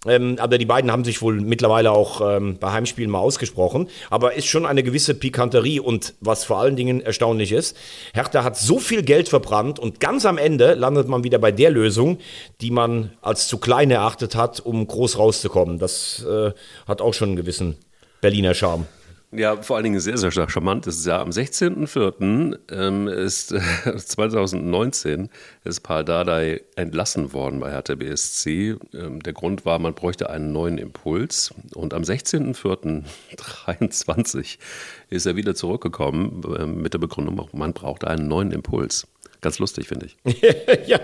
[0.05, 3.89] Ähm, aber die beiden haben sich wohl mittlerweile auch ähm, bei Heimspielen mal ausgesprochen.
[4.09, 7.75] Aber ist schon eine gewisse Pikanterie und was vor allen Dingen erstaunlich ist,
[8.13, 11.71] Hertha hat so viel Geld verbrannt und ganz am Ende landet man wieder bei der
[11.71, 12.19] Lösung,
[12.61, 15.79] die man als zu klein erachtet hat, um groß rauszukommen.
[15.79, 16.51] Das äh,
[16.87, 17.75] hat auch schon einen gewissen
[18.21, 18.85] Berliner Charme.
[19.31, 21.21] Ja, vor allen Dingen sehr, sehr charmant ist ja.
[21.21, 22.57] Am 16.04.
[22.71, 23.51] Ähm, ist
[23.85, 25.29] äh, 2019
[25.63, 28.77] ist Paul Dardai entlassen worden bei Hertha BSC.
[28.93, 31.53] Ähm, der Grund war, man bräuchte einen neuen Impuls.
[31.75, 34.57] Und am 16.04.23
[35.11, 39.05] ist er wieder zurückgekommen äh, mit der Begründung, man braucht einen neuen Impuls.
[39.41, 40.17] Ganz lustig, finde ich.
[40.87, 40.99] ja.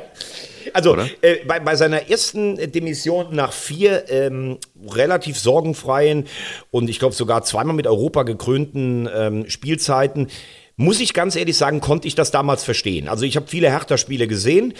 [0.73, 4.57] Also äh, bei, bei, seiner ersten Demission nach vier ähm,
[4.89, 6.27] relativ sorgenfreien
[6.71, 10.27] und ich glaube sogar zweimal mit Europa gekrönten ähm, Spielzeiten,
[10.75, 13.07] muss ich ganz ehrlich sagen, konnte ich das damals verstehen.
[13.07, 14.73] Also ich habe viele Hertha-Spiele gesehen.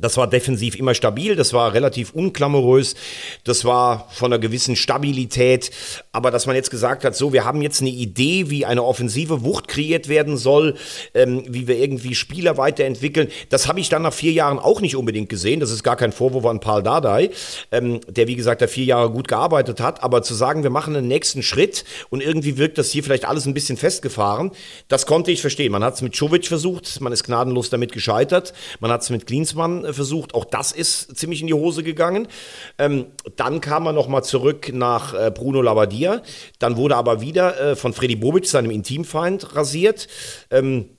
[0.00, 2.94] Das war defensiv immer stabil, das war relativ unklamorös,
[3.44, 5.70] das war von einer gewissen Stabilität.
[6.12, 9.42] Aber dass man jetzt gesagt hat, so, wir haben jetzt eine Idee, wie eine offensive
[9.42, 10.76] Wucht kreiert werden soll,
[11.14, 14.96] ähm, wie wir irgendwie Spieler weiterentwickeln, das habe ich dann nach vier Jahren auch nicht
[14.96, 15.60] unbedingt gesehen.
[15.60, 17.30] Das ist gar kein Vorwurf an Paul Dardai,
[17.72, 20.02] ähm, der wie gesagt da vier Jahre gut gearbeitet hat.
[20.02, 23.46] Aber zu sagen, wir machen einen nächsten Schritt und irgendwie wirkt das hier vielleicht alles
[23.46, 24.50] ein bisschen festgefahren,
[24.88, 25.72] das konnte ich verstehen.
[25.72, 29.26] Man hat es mit Czovic versucht, man ist gnadenlos damit gescheitert, man hat es mit
[29.26, 30.34] Klinsmann äh, versucht.
[30.34, 32.28] Auch das ist ziemlich in die Hose gegangen.
[32.78, 36.22] Ähm, dann kam er nochmal zurück nach äh, Bruno Labbadia.
[36.58, 40.08] Dann wurde aber wieder äh, von Freddy Bobic, seinem Intimfeind, rasiert.
[40.50, 40.90] Ähm,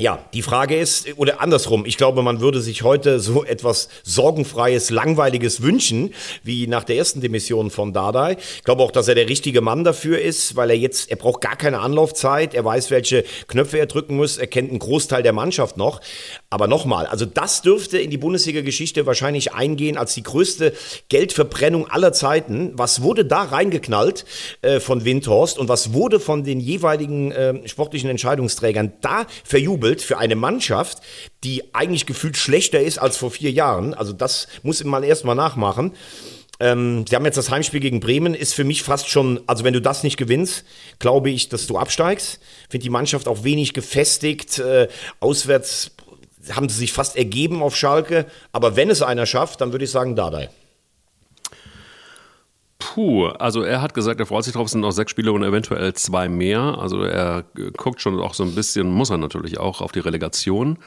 [0.00, 4.90] ja, die Frage ist, oder andersrum, ich glaube, man würde sich heute so etwas sorgenfreies,
[4.90, 8.36] langweiliges wünschen, wie nach der ersten Demission von Dardai.
[8.56, 11.40] Ich glaube auch, dass er der richtige Mann dafür ist, weil er jetzt, er braucht
[11.42, 15.32] gar keine Anlaufzeit, er weiß, welche Knöpfe er drücken muss, er kennt einen Großteil der
[15.32, 16.00] Mannschaft noch.
[16.50, 20.72] Aber nochmal, also das dürfte in die Bundesliga-Geschichte wahrscheinlich eingehen als die größte
[21.08, 22.72] Geldverbrennung aller Zeiten.
[22.74, 24.24] Was wurde da reingeknallt
[24.62, 29.83] äh, von Windhorst und was wurde von den jeweiligen äh, sportlichen Entscheidungsträgern da verjubelt?
[29.84, 30.98] Bejubelt für eine Mannschaft,
[31.42, 33.94] die eigentlich gefühlt schlechter ist als vor vier Jahren.
[33.94, 35.92] Also das muss man erstmal nachmachen.
[36.60, 39.74] Ähm, sie haben jetzt das Heimspiel gegen Bremen, ist für mich fast schon, also wenn
[39.74, 40.64] du das nicht gewinnst,
[41.00, 42.40] glaube ich, dass du absteigst.
[42.68, 44.58] Finde die Mannschaft auch wenig gefestigt.
[44.58, 44.88] Äh,
[45.20, 45.90] auswärts
[46.50, 48.26] haben sie sich fast ergeben auf Schalke.
[48.52, 50.48] Aber wenn es einer schafft, dann würde ich sagen Dardai.
[52.94, 55.42] Puh, also er hat gesagt, er freut sich drauf, es sind noch sechs Spiele und
[55.42, 56.78] eventuell zwei mehr.
[56.78, 57.44] Also er
[57.76, 60.78] guckt schon auch so ein bisschen, muss er natürlich auch, auf die Relegation.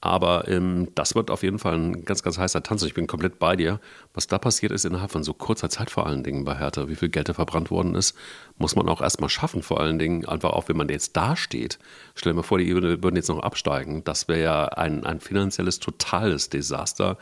[0.00, 2.82] Aber ähm, das wird auf jeden Fall ein ganz, ganz heißer Tanz.
[2.84, 3.80] Ich bin komplett bei dir.
[4.14, 6.96] Was da passiert ist innerhalb von so kurzer Zeit vor allen Dingen bei Hertha, wie
[6.96, 8.16] viel Geld da verbrannt worden ist,
[8.56, 9.62] muss man auch erstmal schaffen.
[9.62, 11.78] Vor allen Dingen einfach auch, wenn man jetzt dasteht.
[12.14, 14.04] Stell dir mal vor, die würden jetzt noch absteigen.
[14.04, 17.18] Das wäre ja ein, ein finanzielles, totales Desaster.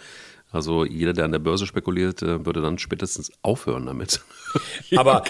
[0.52, 4.20] Also jeder, der an der Börse spekuliert, äh, würde dann spätestens aufhören damit.
[4.96, 5.22] aber,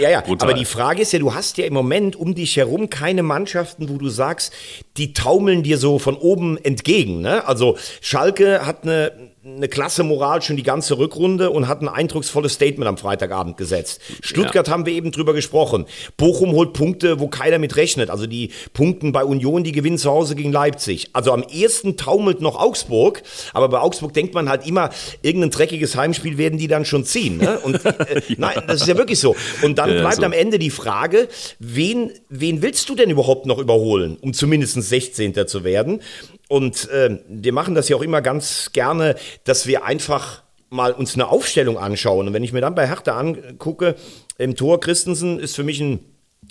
[0.00, 2.88] ja, ja, aber die Frage ist ja, du hast ja im Moment um dich herum
[2.88, 4.54] keine Mannschaften, wo du sagst,
[4.96, 7.20] die taumeln dir so von oben entgegen.
[7.20, 7.46] Ne?
[7.46, 12.54] Also Schalke hat eine, eine klasse Moral schon die ganze Rückrunde und hat ein eindrucksvolles
[12.54, 14.00] Statement am Freitagabend gesetzt.
[14.20, 14.72] Stuttgart ja.
[14.72, 15.86] haben wir eben drüber gesprochen.
[16.16, 18.10] Bochum holt Punkte, wo keiner mit rechnet.
[18.10, 21.10] Also die Punkten bei Union, die gewinnen zu Hause gegen Leipzig.
[21.12, 24.90] Also am ersten taumelt noch Augsburg, aber bei Augsburg denkt man halt immer,
[25.22, 27.38] irgendein dreckiges Heimspiel werden die dann schon ziehen.
[27.38, 27.58] Ne?
[27.60, 28.34] Und äh, ja.
[28.38, 29.36] nein, das ist ja wirklich so.
[29.62, 30.22] Und dann ja, bleibt so.
[30.22, 35.46] am Ende die Frage, wen, wen willst du denn überhaupt noch überholen, um zumindest 16.
[35.46, 36.00] zu werden?
[36.48, 41.14] Und äh, wir machen das ja auch immer ganz gerne, dass wir einfach mal uns
[41.14, 42.26] eine Aufstellung anschauen.
[42.26, 43.94] Und wenn ich mir dann bei Hertha angucke,
[44.38, 46.00] im Tor Christensen ist für mich ein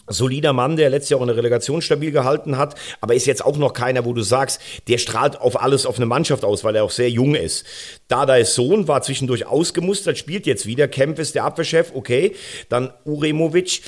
[0.07, 3.43] solider Mann, der letztes Jahr auch in der Relegation stabil gehalten hat, aber ist jetzt
[3.43, 6.75] auch noch keiner, wo du sagst, der strahlt auf alles, auf eine Mannschaft aus, weil
[6.75, 7.65] er auch sehr jung ist.
[8.07, 10.87] Dadais Sohn war zwischendurch ausgemustert, spielt jetzt wieder.
[10.87, 12.35] Kempf ist der Abwehrchef, okay.
[12.69, 13.81] Dann Uremovic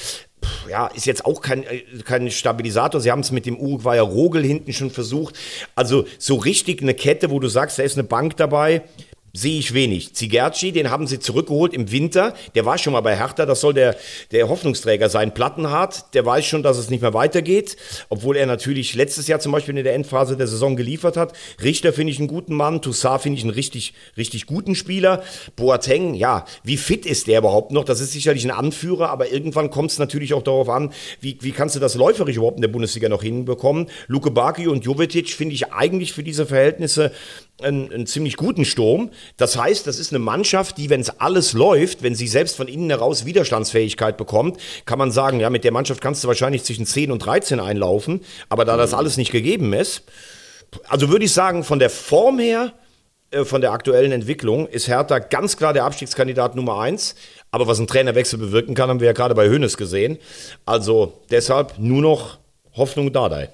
[0.70, 3.02] ja, ist jetzt auch kein, äh, kein Stabilisator.
[3.02, 5.36] Sie haben es mit dem Uruguayer Rogel hinten schon versucht.
[5.76, 8.84] Also so richtig eine Kette, wo du sagst, da ist eine Bank dabei
[9.34, 10.14] sehe ich wenig.
[10.14, 12.34] Zigerci, den haben sie zurückgeholt im Winter.
[12.56, 13.46] Der war schon mal bei Hertha.
[13.46, 13.96] Das soll der,
[14.32, 15.34] der Hoffnungsträger sein.
[15.34, 17.78] Plattenhardt, der weiß schon, dass es nicht mehr weitergeht.
[18.10, 21.34] Obwohl er natürlich letztes Jahr zum Beispiel in der Endphase der Saison geliefert hat.
[21.62, 22.82] Richter finde ich einen guten Mann.
[22.82, 25.24] Toussaint finde ich einen richtig, richtig guten Spieler.
[25.56, 27.86] Boateng, ja, wie fit ist der überhaupt noch?
[27.86, 31.52] Das ist sicherlich ein Anführer, aber irgendwann kommt es natürlich auch darauf an, wie, wie
[31.52, 33.88] kannst du das läuferisch überhaupt in der Bundesliga noch hinbekommen?
[34.08, 37.12] Luke Baki und Jovetic finde ich eigentlich für diese Verhältnisse
[37.62, 39.12] einen, einen, ziemlich guten Sturm.
[39.38, 42.68] Das heißt, das ist eine Mannschaft, die, wenn es alles läuft, wenn sie selbst von
[42.68, 46.86] innen heraus Widerstandsfähigkeit bekommt, kann man sagen, ja, mit der Mannschaft kannst du wahrscheinlich zwischen
[46.86, 48.22] 10 und 13 einlaufen.
[48.50, 50.04] Aber da das alles nicht gegeben ist,
[50.88, 52.74] also würde ich sagen, von der Form her,
[53.32, 57.16] äh, von der aktuellen Entwicklung, ist Hertha ganz klar der Abstiegskandidat Nummer 1.
[57.52, 60.18] Aber was ein Trainerwechsel bewirken kann, haben wir ja gerade bei Hönes gesehen.
[60.66, 62.38] Also deshalb nur noch
[62.74, 63.50] Hoffnung Dardai.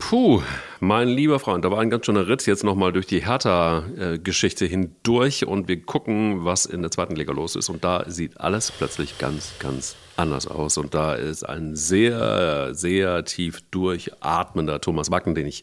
[0.00, 0.42] Puh,
[0.80, 5.46] mein lieber Freund, da war ein ganz schöner Ritt jetzt nochmal durch die Hertha-Geschichte hindurch
[5.46, 7.68] und wir gucken, was in der zweiten Liga los ist.
[7.68, 10.78] Und da sieht alles plötzlich ganz, ganz anders aus.
[10.78, 15.62] Und da ist ein sehr, sehr tief durchatmender Thomas Wacken, den ich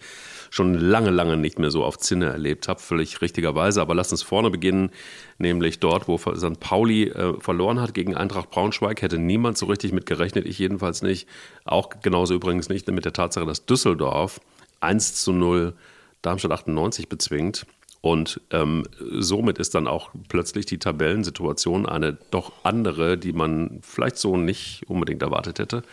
[0.50, 3.82] schon lange, lange nicht mehr so auf Zinne erlebt habe, völlig richtigerweise.
[3.82, 4.92] Aber lass uns vorne beginnen,
[5.38, 6.60] nämlich dort, wo St.
[6.60, 11.02] Pauli äh, verloren hat gegen Eintracht Braunschweig, hätte niemand so richtig mit gerechnet, ich jedenfalls
[11.02, 11.28] nicht.
[11.66, 14.40] Auch genauso übrigens nicht mit der Tatsache, dass Düsseldorf
[14.80, 15.74] 1 zu 0
[16.22, 17.66] Darmstadt 98 bezwingt.
[18.02, 24.18] Und ähm, somit ist dann auch plötzlich die Tabellensituation eine doch andere, die man vielleicht
[24.18, 25.84] so nicht unbedingt erwartet hätte.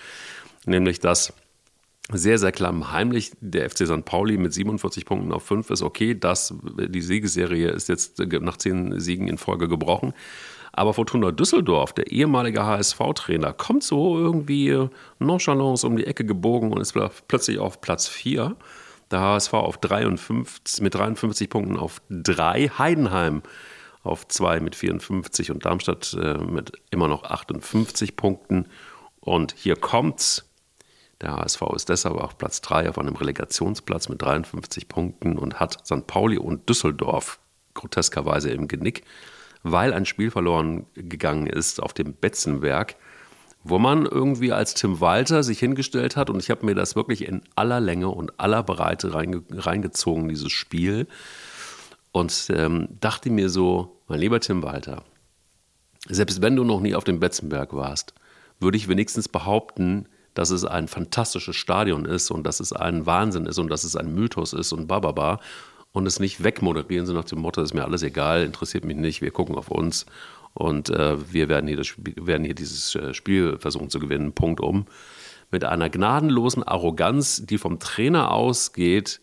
[0.66, 1.32] Nämlich, dass
[2.12, 4.04] sehr, sehr klammheimlich der FC St.
[4.04, 5.82] Pauli mit 47 Punkten auf 5 ist.
[5.82, 10.12] Okay, das, die Siegesserie ist jetzt nach zehn Siegen in Folge gebrochen.
[10.72, 14.88] Aber Fortuna Düsseldorf, der ehemalige HSV-Trainer, kommt so irgendwie
[15.18, 16.94] nonchalance um die Ecke gebogen und ist
[17.28, 18.56] plötzlich auf Platz 4.
[19.10, 22.70] Der HSV auf 53, mit 53 Punkten auf 3.
[22.76, 23.42] Heidenheim
[24.02, 28.66] auf 2 mit 54 und Darmstadt äh, mit immer noch 58 Punkten.
[29.20, 30.50] Und hier kommt's.
[31.20, 35.86] Der HSV ist deshalb auf Platz 3 auf einem Relegationsplatz mit 53 Punkten und hat
[35.86, 36.06] St.
[36.06, 37.38] Pauli und Düsseldorf
[37.74, 39.04] groteskerweise im Genick
[39.64, 42.94] weil ein Spiel verloren gegangen ist auf dem Betzenberg,
[43.64, 47.26] wo man irgendwie als Tim Walter sich hingestellt hat und ich habe mir das wirklich
[47.26, 51.08] in aller Länge und aller Breite reinge reingezogen, dieses Spiel.
[52.12, 55.02] Und ähm, dachte mir so, mein lieber Tim Walter,
[56.08, 58.14] selbst wenn du noch nie auf dem Betzenberg warst,
[58.60, 63.46] würde ich wenigstens behaupten, dass es ein fantastisches Stadion ist und dass es ein Wahnsinn
[63.46, 65.40] ist und dass es ein Mythos ist und bababa
[65.92, 69.22] und es nicht wegmoderieren, so nach dem Motto, ist mir alles egal, interessiert mich nicht,
[69.22, 70.06] wir gucken auf uns
[70.52, 74.60] und äh, wir werden hier, Spiel, werden hier dieses äh, Spiel versuchen zu gewinnen, Punkt
[74.60, 74.86] um.
[75.50, 79.20] Mit einer gnadenlosen Arroganz, die vom Trainer ausgeht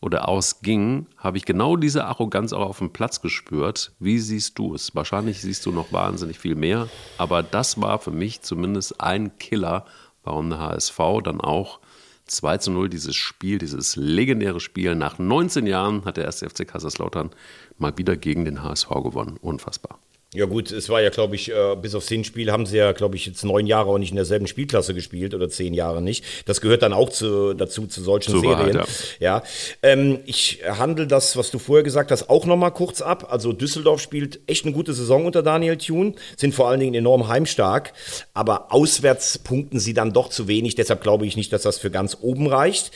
[0.00, 3.92] oder ausging, habe ich genau diese Arroganz auch auf dem Platz gespürt.
[3.98, 4.94] Wie siehst du es?
[4.94, 6.88] Wahrscheinlich siehst du noch wahnsinnig viel mehr,
[7.18, 9.84] aber das war für mich zumindest ein Killer,
[10.26, 11.80] warum der HSV dann auch
[12.26, 14.94] 2 zu 0 dieses Spiel, dieses legendäre Spiel.
[14.94, 17.30] Nach 19 Jahren hat der erste FC Kaiserslautern
[17.78, 19.38] mal wieder gegen den HSV gewonnen.
[19.40, 19.98] Unfassbar.
[20.36, 23.16] Ja gut, es war ja, glaube ich, äh, bis aufs Hinspiel haben sie ja, glaube
[23.16, 26.24] ich, jetzt neun Jahre auch nicht in derselben Spielklasse gespielt oder zehn Jahre nicht.
[26.44, 28.74] Das gehört dann auch zu, dazu, zu solchen zu Serien.
[28.76, 29.42] Wahrheit, ja, ja.
[29.82, 33.28] Ähm, ich handle das, was du vorher gesagt hast, auch nochmal kurz ab.
[33.30, 37.28] Also Düsseldorf spielt echt eine gute Saison unter Daniel Thune, sind vor allen Dingen enorm
[37.28, 37.94] heimstark,
[38.34, 40.74] aber auswärts punkten sie dann doch zu wenig.
[40.74, 42.90] Deshalb glaube ich nicht, dass das für ganz oben reicht.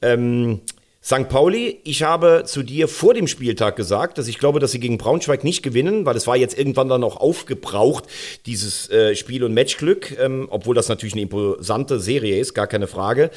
[0.00, 0.60] Ähm,
[1.06, 1.28] St.
[1.28, 4.96] Pauli, ich habe zu dir vor dem Spieltag gesagt, dass ich glaube, dass sie gegen
[4.96, 8.04] Braunschweig nicht gewinnen, weil es war jetzt irgendwann dann auch aufgebraucht,
[8.46, 12.86] dieses äh, Spiel- und Matchglück, ähm, obwohl das natürlich eine imposante Serie ist, gar keine
[12.86, 13.30] Frage.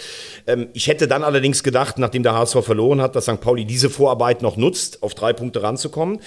[0.47, 3.41] Ähm, ich hätte dann allerdings gedacht, nachdem der HSV verloren hat, dass St.
[3.41, 6.21] Pauli diese Vorarbeit noch nutzt, auf drei Punkte ranzukommen.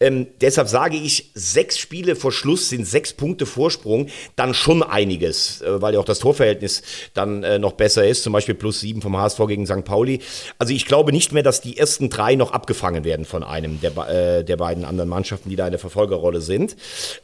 [0.00, 5.62] Ähm, deshalb sage ich, sechs Spiele vor Schluss sind sechs Punkte Vorsprung, dann schon einiges,
[5.62, 6.82] äh, weil ja auch das Torverhältnis
[7.14, 9.84] dann äh, noch besser ist, zum Beispiel plus sieben vom HSV gegen St.
[9.84, 10.18] Pauli.
[10.58, 13.82] Also ich ich glaube nicht mehr, dass die ersten drei noch abgefangen werden von einem
[13.82, 16.74] der, äh, der beiden anderen Mannschaften, die da in der Verfolgerrolle sind.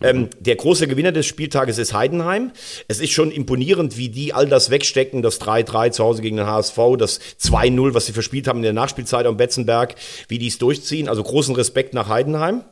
[0.00, 0.06] Mhm.
[0.06, 2.52] Ähm, der große Gewinner des Spieltages ist Heidenheim.
[2.86, 6.46] Es ist schon imponierend, wie die all das wegstecken, das 3-3 zu Hause gegen den
[6.46, 9.94] HSV, das 2-0, was sie verspielt haben in der Nachspielzeit am Betzenberg,
[10.28, 11.08] wie die es durchziehen.
[11.08, 12.62] Also großen Respekt nach Heidenheim.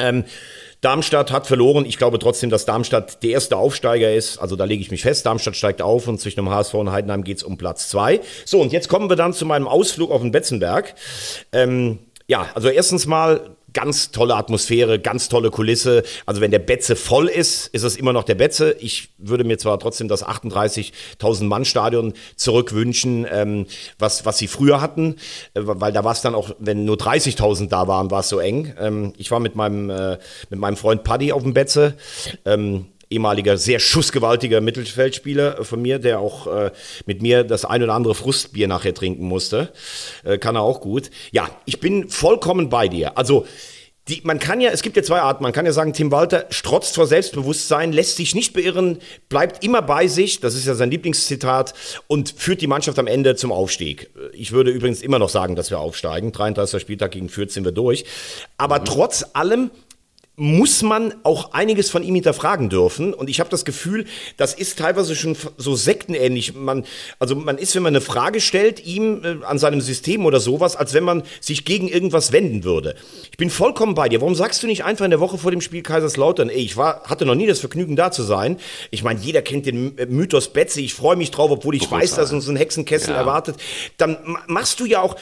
[0.00, 0.24] Ähm,
[0.80, 1.84] Darmstadt hat verloren.
[1.84, 4.38] Ich glaube trotzdem, dass Darmstadt der erste Aufsteiger ist.
[4.38, 5.26] Also da lege ich mich fest.
[5.26, 8.20] Darmstadt steigt auf und zwischen dem HSV und Heidenheim geht es um Platz zwei.
[8.44, 10.94] So, und jetzt kommen wir dann zu meinem Ausflug auf den Betzenberg.
[11.52, 16.02] Ähm, ja, also erstens mal ganz tolle Atmosphäre, ganz tolle Kulisse.
[16.26, 18.74] Also wenn der Betze voll ist, ist es immer noch der Betze.
[18.80, 24.80] Ich würde mir zwar trotzdem das 38.000 Mann Stadion zurückwünschen, ähm, was, was sie früher
[24.80, 25.14] hatten,
[25.54, 28.40] äh, weil da war es dann auch, wenn nur 30.000 da waren, war es so
[28.40, 28.74] eng.
[28.80, 30.18] Ähm, ich war mit meinem, äh,
[30.50, 31.94] mit meinem Freund Paddy auf dem Betze.
[32.44, 36.70] Ähm, ehemaliger sehr schussgewaltiger Mittelfeldspieler von mir, der auch äh,
[37.06, 39.72] mit mir das ein oder andere Frustbier nachher trinken musste.
[40.24, 41.10] Äh, kann er auch gut.
[41.30, 43.16] Ja, ich bin vollkommen bei dir.
[43.16, 43.46] Also
[44.08, 45.42] die, man kann ja, es gibt ja zwei Arten.
[45.42, 49.82] Man kann ja sagen, Tim Walter strotzt vor Selbstbewusstsein, lässt sich nicht beirren, bleibt immer
[49.82, 51.74] bei sich, das ist ja sein Lieblingszitat,
[52.06, 54.10] und führt die Mannschaft am Ende zum Aufstieg.
[54.32, 56.32] Ich würde übrigens immer noch sagen, dass wir aufsteigen.
[56.32, 56.80] 33.
[56.80, 58.04] Spieltag gegen Fürth sind wir durch.
[58.56, 58.84] Aber mhm.
[58.86, 59.70] trotz allem
[60.40, 63.12] muss man auch einiges von ihm hinterfragen dürfen.
[63.12, 66.54] Und ich habe das Gefühl, das ist teilweise schon so sektenähnlich.
[66.54, 66.84] Man,
[67.18, 70.76] also man ist, wenn man eine Frage stellt, ihm äh, an seinem System oder sowas,
[70.76, 72.94] als wenn man sich gegen irgendwas wenden würde.
[73.32, 74.20] Ich bin vollkommen bei dir.
[74.20, 77.02] Warum sagst du nicht einfach in der Woche vor dem Spiel Kaiserslautern, ey, ich war,
[77.02, 78.58] hatte noch nie das Vergnügen da zu sein.
[78.92, 80.80] Ich meine, jeder kennt den Mythos Betze.
[80.80, 82.10] Ich freue mich drauf, obwohl ich Großartig.
[82.10, 83.16] weiß, dass uns ein Hexenkessel ja.
[83.16, 83.56] erwartet.
[83.96, 85.18] Dann machst du ja auch, äh,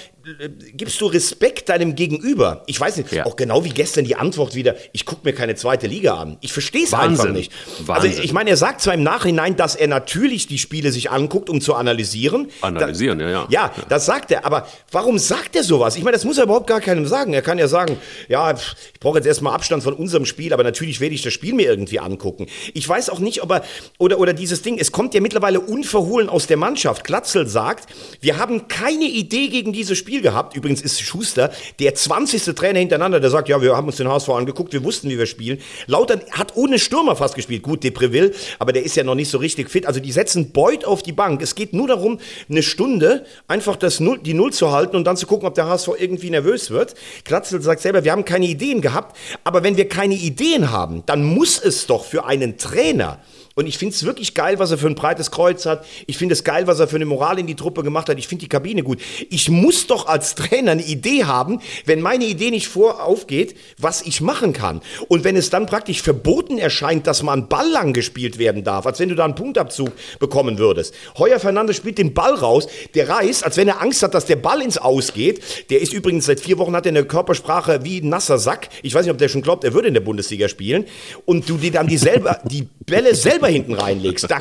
[0.73, 2.63] gibst du Respekt deinem Gegenüber.
[2.67, 3.27] Ich weiß nicht, ja.
[3.27, 6.37] auch genau wie gestern die Antwort wieder, ich gucke mir keine zweite Liga an.
[6.41, 7.53] Ich verstehe es einfach nicht.
[7.81, 8.11] Wahnsinn.
[8.11, 11.49] Also ich meine, er sagt zwar im Nachhinein, dass er natürlich die Spiele sich anguckt,
[11.49, 12.49] um zu analysieren.
[12.61, 13.47] Analysieren, da, ja, ja.
[13.51, 14.45] Ja, das sagt er.
[14.45, 15.97] Aber warum sagt er sowas?
[15.97, 17.33] Ich meine, das muss er überhaupt gar keinem sagen.
[17.33, 17.97] Er kann ja sagen,
[18.29, 21.55] ja, ich brauche jetzt erstmal Abstand von unserem Spiel, aber natürlich werde ich das Spiel
[21.55, 22.47] mir irgendwie angucken.
[22.75, 23.65] Ich weiß auch nicht, ob er,
[23.99, 27.05] oder, oder dieses Ding, es kommt ja mittlerweile unverhohlen aus der Mannschaft.
[27.05, 27.89] Glatzel sagt,
[28.21, 30.57] wir haben keine Idee gegen dieses Spiel Spiel gehabt.
[30.57, 32.43] Übrigens ist Schuster der 20.
[32.55, 35.27] Trainer hintereinander, der sagt, ja, wir haben uns den HSV angeguckt, wir wussten, wie wir
[35.27, 35.59] spielen.
[35.87, 37.63] Lautern hat ohne Stürmer fast gespielt.
[37.63, 39.85] Gut, Depreville, aber der ist ja noch nicht so richtig fit.
[39.85, 41.43] Also die setzen Beut auf die Bank.
[41.43, 45.19] Es geht nur darum, eine Stunde einfach das Null, die Null zu halten und dann
[45.19, 46.95] zu gucken, ob der HSV irgendwie nervös wird.
[47.25, 49.17] Klatzel sagt selber, wir haben keine Ideen gehabt.
[49.45, 53.21] Aber wenn wir keine Ideen haben, dann muss es doch für einen Trainer
[53.59, 55.87] und ich finde es wirklich geil, was er für ein breites Kreuz hat.
[56.07, 58.19] Ich finde es geil, was er für eine Moral in die Truppe gemacht hat.
[58.19, 59.01] Ich finde die Kabine gut.
[59.31, 64.03] Ich muss doch als Trainer eine Idee haben, wenn meine Idee nicht vor aufgeht, was
[64.03, 64.83] ich machen kann.
[65.09, 69.01] Und wenn es dann praktisch verboten erscheint, dass man Ball lang gespielt werden darf, als
[69.01, 70.93] wenn du da einen Punktabzug bekommen würdest.
[71.17, 74.37] Heuer Fernandes spielt den Ball raus, der reißt, als wenn er Angst hat, dass der
[74.37, 75.71] Ball ins Aus geht.
[75.71, 78.69] Der ist übrigens seit vier Wochen hat er eine Körpersprache wie ein nasser Sack.
[78.83, 80.85] Ich weiß nicht, ob der schon glaubt, er würde in der Bundesliga spielen.
[81.25, 84.39] Und du dir dann dieselbe, die Bälle selber selber hinten reinlegst, da,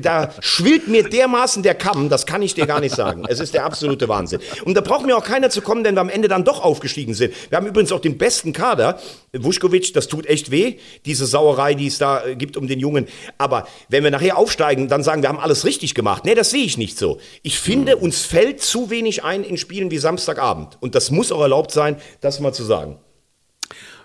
[0.00, 3.24] da schwillt mir dermaßen der Kamm, das kann ich dir gar nicht sagen.
[3.28, 4.40] Es ist der absolute Wahnsinn.
[4.64, 7.14] Und da braucht mir auch keiner zu kommen, denn wir am Ende dann doch aufgestiegen
[7.14, 7.34] sind.
[7.50, 8.98] Wir haben übrigens auch den besten Kader.
[9.36, 13.06] Vuskovic, das tut echt weh, diese Sauerei, die es da äh, gibt um den Jungen.
[13.36, 16.24] Aber wenn wir nachher aufsteigen, dann sagen, wir haben alles richtig gemacht.
[16.24, 17.18] Nee, das sehe ich nicht so.
[17.42, 20.78] Ich finde, uns fällt zu wenig ein in Spielen wie Samstagabend.
[20.80, 22.98] Und das muss auch erlaubt sein, das mal zu sagen.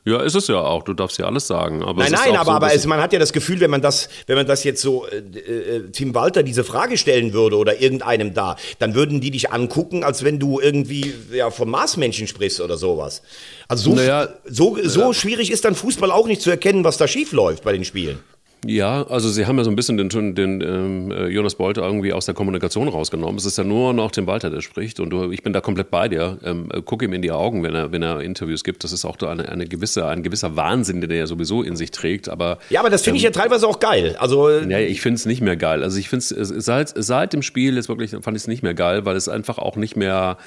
[0.05, 0.83] Ja, ist es ja auch.
[0.83, 1.81] Du darfst ja alles sagen.
[1.81, 4.09] Aber nein, nein, aber, so, aber es, man hat ja das Gefühl, wenn man das,
[4.27, 8.33] wenn man das jetzt so äh, äh, Tim Walter diese Frage stellen würde oder irgendeinem
[8.33, 12.77] da, dann würden die dich angucken, als wenn du irgendwie ja, vom Marsmenschen sprichst oder
[12.77, 13.21] sowas.
[13.69, 15.13] Also so, naja, so, so ja.
[15.13, 18.19] schwierig ist dann Fußball auch nicht zu erkennen, was da schief läuft bei den Spielen.
[18.65, 22.13] Ja, also sie haben ja so ein bisschen den, den ähm, äh, Jonas Bolte irgendwie
[22.13, 23.37] aus der Kommunikation rausgenommen.
[23.37, 25.91] Es ist ja nur noch Tim Walter, der spricht und du, ich bin da komplett
[25.91, 26.37] bei dir.
[26.43, 28.83] Ähm, äh, guck ihm in die Augen, wenn er, wenn er Interviews gibt.
[28.83, 31.91] Das ist auch eine, eine gewisse, ein gewisser Wahnsinn, den er ja sowieso in sich
[31.91, 32.29] trägt.
[32.29, 34.15] Aber ja, aber das finde ähm, ich ja teilweise auch geil.
[34.17, 35.83] Also ja, ich finde es nicht mehr geil.
[35.83, 38.73] Also ich finde es seit seit dem Spiel jetzt wirklich fand ich es nicht mehr
[38.73, 40.37] geil, weil es einfach auch nicht mehr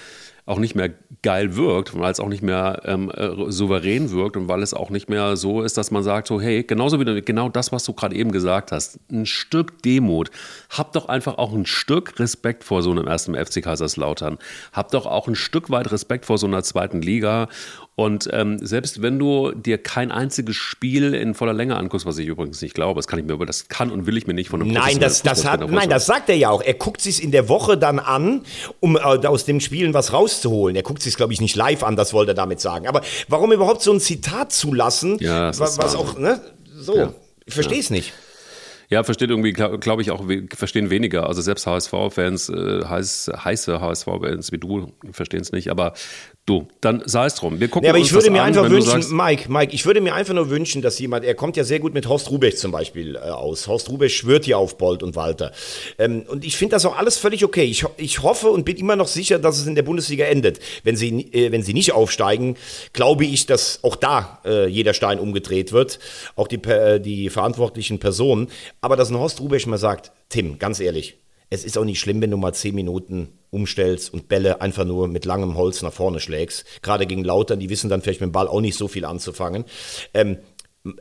[0.47, 0.90] auch nicht mehr
[1.22, 4.90] geil wirkt, weil es auch nicht mehr ähm, äh, souverän wirkt und weil es auch
[4.90, 7.92] nicht mehr so ist, dass man sagt, so hey, genauso wie genau das, was du
[7.92, 10.30] gerade eben gesagt hast, ein Stück Demut.
[10.70, 14.38] Hab doch einfach auch ein Stück Respekt vor so einem ersten FC Kaiserslautern.
[14.72, 17.49] Hab doch auch ein Stück weit Respekt vor so einer zweiten Liga
[17.99, 22.26] und ähm, selbst wenn du dir kein einziges Spiel in voller Länge anguckst, was ich
[22.26, 24.61] übrigens nicht glaube, das kann ich mir, das kann und will ich mir nicht von
[24.61, 26.61] einem Nein, das, das hat, nein, das sagt er ja auch.
[26.61, 28.42] Er guckt sich in der Woche dann an,
[28.80, 30.76] um äh, aus dem Spielen was rauszuholen.
[30.76, 32.86] Er guckt sich, glaube ich, nicht live an, das wollte er damit sagen.
[32.86, 36.42] Aber warum überhaupt so ein Zitat zulassen, ja, was, was auch, ne,
[36.78, 37.14] so, ja.
[37.47, 37.97] ich verstehe es ja.
[37.97, 38.12] nicht.
[38.88, 40.24] Ja, versteht irgendwie, glaube glaub ich, auch,
[40.55, 41.26] verstehen weniger.
[41.26, 45.70] Also selbst HSV-Fans, äh, heiß, heiße HSV-Fans wie du, verstehen es nicht.
[45.70, 45.94] Aber
[46.47, 47.61] du, dann sei es drum.
[47.61, 50.14] Wir gucken ja, aber ich würde mir an, einfach wünschen, Mike, Mike, ich würde mir
[50.14, 53.16] einfach nur wünschen, dass jemand, er kommt ja sehr gut mit Horst Rubech zum Beispiel
[53.16, 53.66] äh, aus.
[53.66, 55.53] Horst Rubech schwört ja auf Bolt und Walter.
[55.99, 57.64] Ähm, und ich finde das auch alles völlig okay.
[57.64, 60.61] Ich, ich hoffe und bin immer noch sicher, dass es in der Bundesliga endet.
[60.84, 62.57] Wenn sie, äh, wenn sie nicht aufsteigen,
[62.92, 65.99] glaube ich, dass auch da äh, jeder Stein umgedreht wird.
[66.36, 68.49] Auch die, äh, die verantwortlichen Personen
[68.80, 71.18] aber dass ein Horst Rubesch mal sagt, Tim, ganz ehrlich,
[71.51, 75.09] es ist auch nicht schlimm, wenn du mal zehn Minuten umstellst und Bälle einfach nur
[75.09, 76.64] mit langem Holz nach vorne schlägst.
[76.82, 79.64] Gerade gegen Lautern, die wissen dann vielleicht mit dem Ball auch nicht so viel anzufangen.
[80.14, 80.38] Ähm,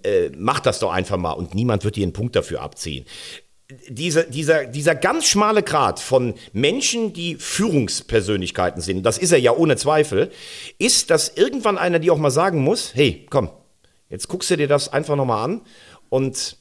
[0.04, 3.06] äh, mach das doch einfach mal und niemand wird dir einen Punkt dafür abziehen.
[3.90, 9.56] Dieser, dieser, dieser ganz schmale Grad von Menschen, die Führungspersönlichkeiten sind, das ist er ja
[9.56, 10.32] ohne Zweifel,
[10.78, 13.50] ist, dass irgendwann einer die auch mal sagen muss, hey, komm,
[14.10, 15.62] jetzt guckst du dir das einfach nochmal an
[16.10, 16.58] und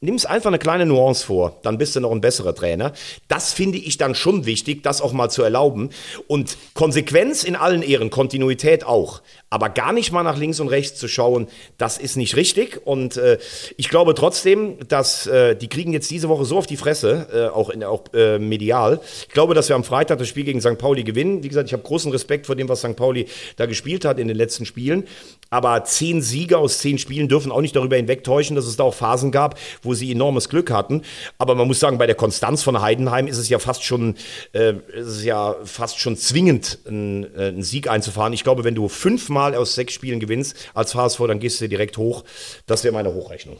[0.00, 2.92] nimmst einfach eine kleine Nuance vor, dann bist du noch ein besserer Trainer.
[3.28, 5.90] Das finde ich dann schon wichtig, das auch mal zu erlauben.
[6.26, 9.22] Und Konsequenz in allen Ehren, Kontinuität auch.
[9.48, 12.80] Aber gar nicht mal nach links und rechts zu schauen, das ist nicht richtig.
[12.84, 13.38] Und äh,
[13.76, 17.54] ich glaube trotzdem, dass äh, die kriegen jetzt diese Woche so auf die Fresse, äh,
[17.54, 19.00] auch, in, auch äh, medial.
[19.28, 20.76] Ich glaube, dass wir am Freitag das Spiel gegen St.
[20.76, 21.42] Pauli gewinnen.
[21.42, 22.96] Wie gesagt, ich habe großen Respekt vor dem, was St.
[22.96, 23.26] Pauli
[23.56, 25.04] da gespielt hat in den letzten Spielen.
[25.48, 28.94] Aber zehn Siege aus zehn Spielen dürfen auch nicht darüber hinwegtäuschen, dass es da auch
[28.94, 31.02] Phasen gab, wo sie enormes Glück hatten.
[31.38, 34.16] Aber man muss sagen, bei der Konstanz von Heidenheim ist es ja fast schon,
[34.52, 38.32] äh, ist es ja fast schon zwingend, einen, äh, einen Sieg einzufahren.
[38.32, 41.96] Ich glaube, wenn du fünfmal aus sechs Spielen gewinnst als HSV, dann gehst du direkt
[41.96, 42.24] hoch.
[42.66, 43.58] Das wäre meine Hochrechnung.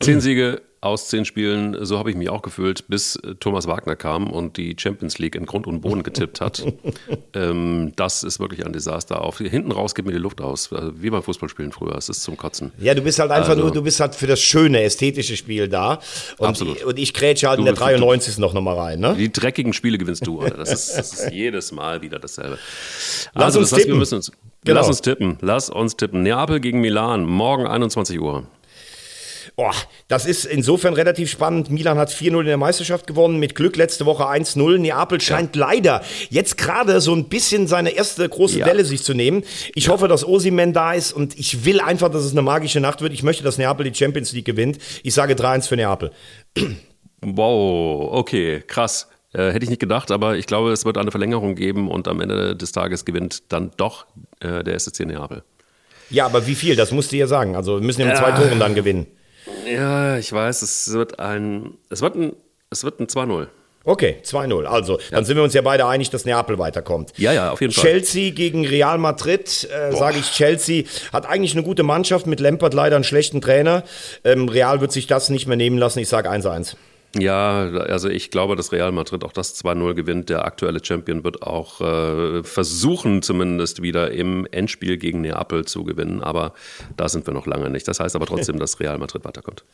[0.00, 3.96] Zehn Siege aus zehn Spielen, so habe ich mich auch gefühlt, bis äh, Thomas Wagner
[3.96, 6.64] kam und die Champions League in Grund und Boden getippt hat.
[7.34, 9.22] ähm, das ist wirklich ein Desaster.
[9.22, 11.96] Auf, hinten raus geht mir die Luft aus, also wie beim Fußballspielen früher.
[11.96, 12.72] Es ist zum Kotzen.
[12.78, 15.68] Ja, du bist halt einfach also, nur, du bist halt für das schöne, ästhetische Spiel
[15.68, 15.98] da.
[16.38, 16.84] Und, absolut.
[16.84, 18.36] Und ich grätsche halt du, in der 93.
[18.36, 19.00] Du, noch nochmal rein.
[19.00, 19.16] Ne?
[19.18, 20.40] Die dreckigen Spiele gewinnst du.
[20.40, 20.58] Alter.
[20.58, 22.58] Das, ist, das ist jedes Mal wieder dasselbe.
[23.34, 23.94] Lass also, uns das heißt, tippen.
[23.96, 24.32] wir müssen uns,
[24.64, 24.80] genau.
[24.80, 25.38] Lass uns tippen.
[25.40, 26.22] Lass uns tippen.
[26.22, 28.46] Neapel gegen Milan, morgen 21 Uhr.
[29.60, 29.72] Oh,
[30.06, 31.68] das ist insofern relativ spannend.
[31.68, 34.78] Milan hat 4-0 in der Meisterschaft gewonnen, mit Glück letzte Woche 1-0.
[34.78, 35.66] Neapel scheint ja.
[35.66, 36.00] leider
[36.30, 38.66] jetzt gerade so ein bisschen seine erste große ja.
[38.66, 39.42] Welle sich zu nehmen.
[39.74, 39.92] Ich ja.
[39.92, 43.12] hoffe, dass Osimen da ist und ich will einfach, dass es eine magische Nacht wird.
[43.12, 44.78] Ich möchte, dass Neapel die Champions League gewinnt.
[45.02, 46.12] Ich sage 3-1 für Neapel.
[47.20, 49.08] Wow, okay, krass.
[49.32, 52.20] Äh, hätte ich nicht gedacht, aber ich glaube, es wird eine Verlängerung geben und am
[52.20, 54.06] Ende des Tages gewinnt dann doch
[54.38, 55.42] äh, der SSC Neapel.
[56.10, 56.76] Ja, aber wie viel?
[56.76, 57.56] Das musst du ja sagen.
[57.56, 59.08] Also wir müssen ja mit zwei Toren dann gewinnen.
[59.66, 62.32] Ja, ich weiß, es wird ein, es wird ein,
[62.70, 63.48] es wird ein 2-0.
[63.84, 64.64] Okay, 2-0.
[64.64, 65.04] Also, ja.
[65.12, 67.12] dann sind wir uns ja beide einig, dass Neapel weiterkommt.
[67.16, 67.84] Ja, ja, auf jeden Fall.
[67.84, 72.74] Chelsea gegen Real Madrid, äh, sage ich, Chelsea hat eigentlich eine gute Mannschaft, mit Lampert
[72.74, 73.84] leider einen schlechten Trainer.
[74.24, 76.00] Ähm, Real wird sich das nicht mehr nehmen lassen.
[76.00, 76.74] Ich sage 1-1.
[77.18, 80.28] Ja, also ich glaube, dass Real Madrid auch das 2-0 gewinnt.
[80.28, 86.22] Der aktuelle Champion wird auch äh, versuchen, zumindest wieder im Endspiel gegen Neapel zu gewinnen.
[86.22, 86.54] Aber
[86.96, 87.88] da sind wir noch lange nicht.
[87.88, 89.64] Das heißt aber trotzdem, dass Real Madrid weiterkommt.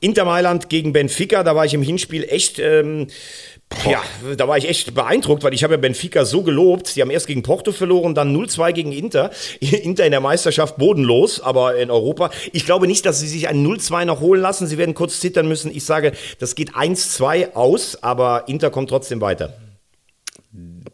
[0.00, 3.08] Inter Mailand gegen Benfica, da war ich im Hinspiel echt ähm,
[3.88, 4.02] ja,
[4.36, 6.86] da war ich echt beeindruckt, weil ich habe ja Benfica so gelobt.
[6.86, 9.30] Sie haben erst gegen Porto verloren, dann 0-2 gegen Inter.
[9.60, 12.30] Inter in der Meisterschaft bodenlos, aber in Europa.
[12.52, 14.66] Ich glaube nicht, dass sie sich ein 0-2 noch holen lassen.
[14.66, 15.74] Sie werden kurz zittern müssen.
[15.74, 19.54] Ich sage, das geht 1-2 aus, aber Inter kommt trotzdem weiter.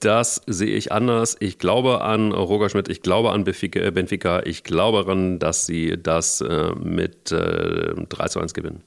[0.01, 1.37] Das sehe ich anders.
[1.41, 6.41] Ich glaube an Roger Schmidt, ich glaube an Benfica, ich glaube daran, dass sie das
[6.41, 8.83] äh, mit äh, 3 zu 1 gewinnen.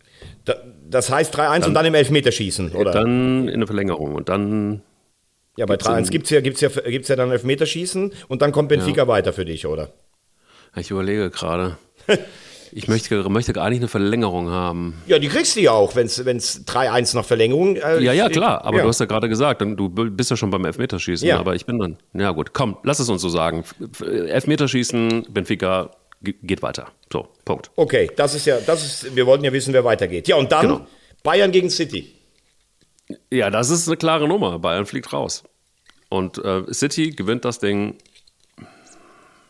[0.46, 0.56] Da,
[0.89, 2.91] das heißt 3-1 und dann im Elfmeterschießen, oder?
[2.91, 4.82] Dann in der Verlängerung und dann.
[5.56, 8.70] Ja, bei 3-1 gibt es ja, gibt's ja, gibt's ja dann Elfmeterschießen und dann kommt
[8.70, 9.08] Benfica ja.
[9.08, 9.94] weiter für dich, oder?
[10.76, 11.78] Ich überlege gerade.
[12.76, 14.96] Ich möchte, möchte gar nicht eine Verlängerung haben.
[15.06, 16.20] Ja, die kriegst du ja auch, wenn es
[16.66, 17.76] 3-1 nach Verlängerung.
[17.76, 18.66] Äh, ja, ja, klar.
[18.66, 18.84] Aber ja.
[18.84, 21.28] du hast ja gerade gesagt, du bist ja schon beim Elfmeterschießen.
[21.28, 21.39] Ja.
[21.39, 21.98] Aber ich bin dann.
[22.14, 23.64] Ja, gut, komm, lass es uns so sagen.
[24.02, 25.91] Elfmeterschießen, Benfica
[26.24, 26.92] geht weiter.
[27.12, 27.72] So, Punkt.
[27.76, 30.28] Okay, das ist ja, das ist, wir wollten ja wissen, wer weitergeht.
[30.28, 30.88] Ja, und dann genau.
[31.22, 32.14] Bayern gegen City.
[33.30, 34.60] Ja, das ist eine klare Nummer.
[34.60, 35.44] Bayern fliegt raus.
[36.10, 37.98] Und äh, City gewinnt das Ding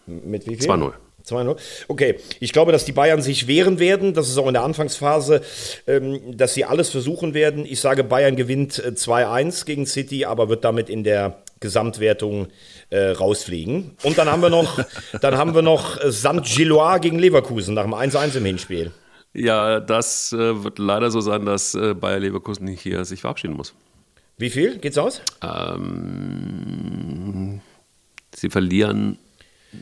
[0.06, 0.70] mit wie viel?
[0.70, 0.94] 2-0.
[1.26, 1.58] 2-0.
[1.88, 4.14] Okay, ich glaube, dass die Bayern sich wehren werden.
[4.14, 5.42] Das ist auch in der Anfangsphase,
[5.88, 7.66] ähm, dass sie alles versuchen werden.
[7.66, 12.48] Ich sage, Bayern gewinnt 2-1 äh, gegen City, aber wird damit in der Gesamtwertung
[12.92, 13.98] äh, rausfliegen.
[14.04, 14.80] Und dann haben wir noch,
[15.22, 16.44] dann haben wir noch St.
[16.44, 18.92] Gillois gegen Leverkusen nach dem 1-1 im Hinspiel.
[19.34, 23.74] Ja, das äh, wird leider so sein, dass äh, Bayer Leverkusen hier sich verabschieden muss.
[24.38, 25.22] Wie viel geht's aus?
[25.42, 25.72] Ähm,
[28.36, 29.18] sie verlieren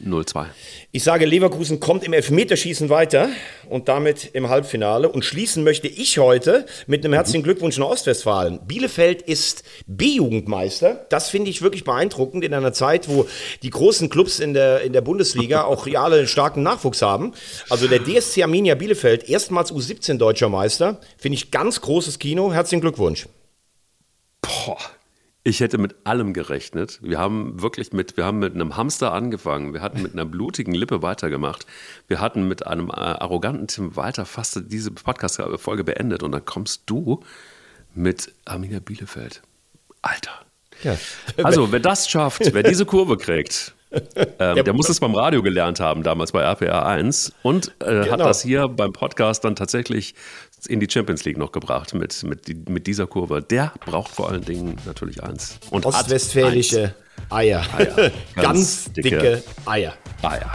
[0.05, 0.45] 0-2.
[0.91, 3.29] Ich sage, Leverkusen kommt im Elfmeterschießen weiter
[3.69, 5.09] und damit im Halbfinale.
[5.09, 8.59] Und schließen möchte ich heute mit einem herzlichen Glückwunsch nach Ostwestfalen.
[8.65, 11.05] Bielefeld ist B-Jugendmeister.
[11.09, 13.27] Das finde ich wirklich beeindruckend in einer Zeit, wo
[13.63, 17.33] die großen Clubs in der, in der Bundesliga auch reale einen starken Nachwuchs haben.
[17.69, 20.99] Also der DSC Arminia Bielefeld, erstmals U17 deutscher Meister.
[21.17, 22.53] Finde ich ganz großes Kino.
[22.53, 23.27] Herzlichen Glückwunsch.
[24.41, 24.77] Boah.
[25.43, 26.99] Ich hätte mit allem gerechnet.
[27.01, 29.73] Wir haben wirklich mit, wir haben mit einem Hamster angefangen.
[29.73, 31.65] Wir hatten mit einer blutigen Lippe weitergemacht.
[32.07, 36.21] Wir hatten mit einem äh, arroganten Tim Walter fast diese Podcast-Folge beendet.
[36.21, 37.23] Und dann kommst du
[37.95, 39.41] mit Arminia Bielefeld.
[40.03, 40.45] Alter.
[40.83, 40.97] Ja.
[41.43, 43.73] Also, wer das schafft, wer diese Kurve kriegt,
[44.15, 47.85] ähm, der, der muss es beim Radio gelernt haben, damals bei RPR 1 und äh,
[47.85, 48.11] genau.
[48.11, 50.15] hat das hier beim Podcast dann tatsächlich
[50.67, 53.41] in die Champions League noch gebracht mit, mit, mit dieser Kurve.
[53.41, 55.59] Der braucht vor allen Dingen natürlich eins.
[55.71, 56.95] Und Ostwestfälische
[57.29, 57.63] Eier.
[57.77, 57.95] Eier.
[58.35, 59.93] Ganz, Ganz dicke, dicke Eier.
[60.21, 60.51] Eier.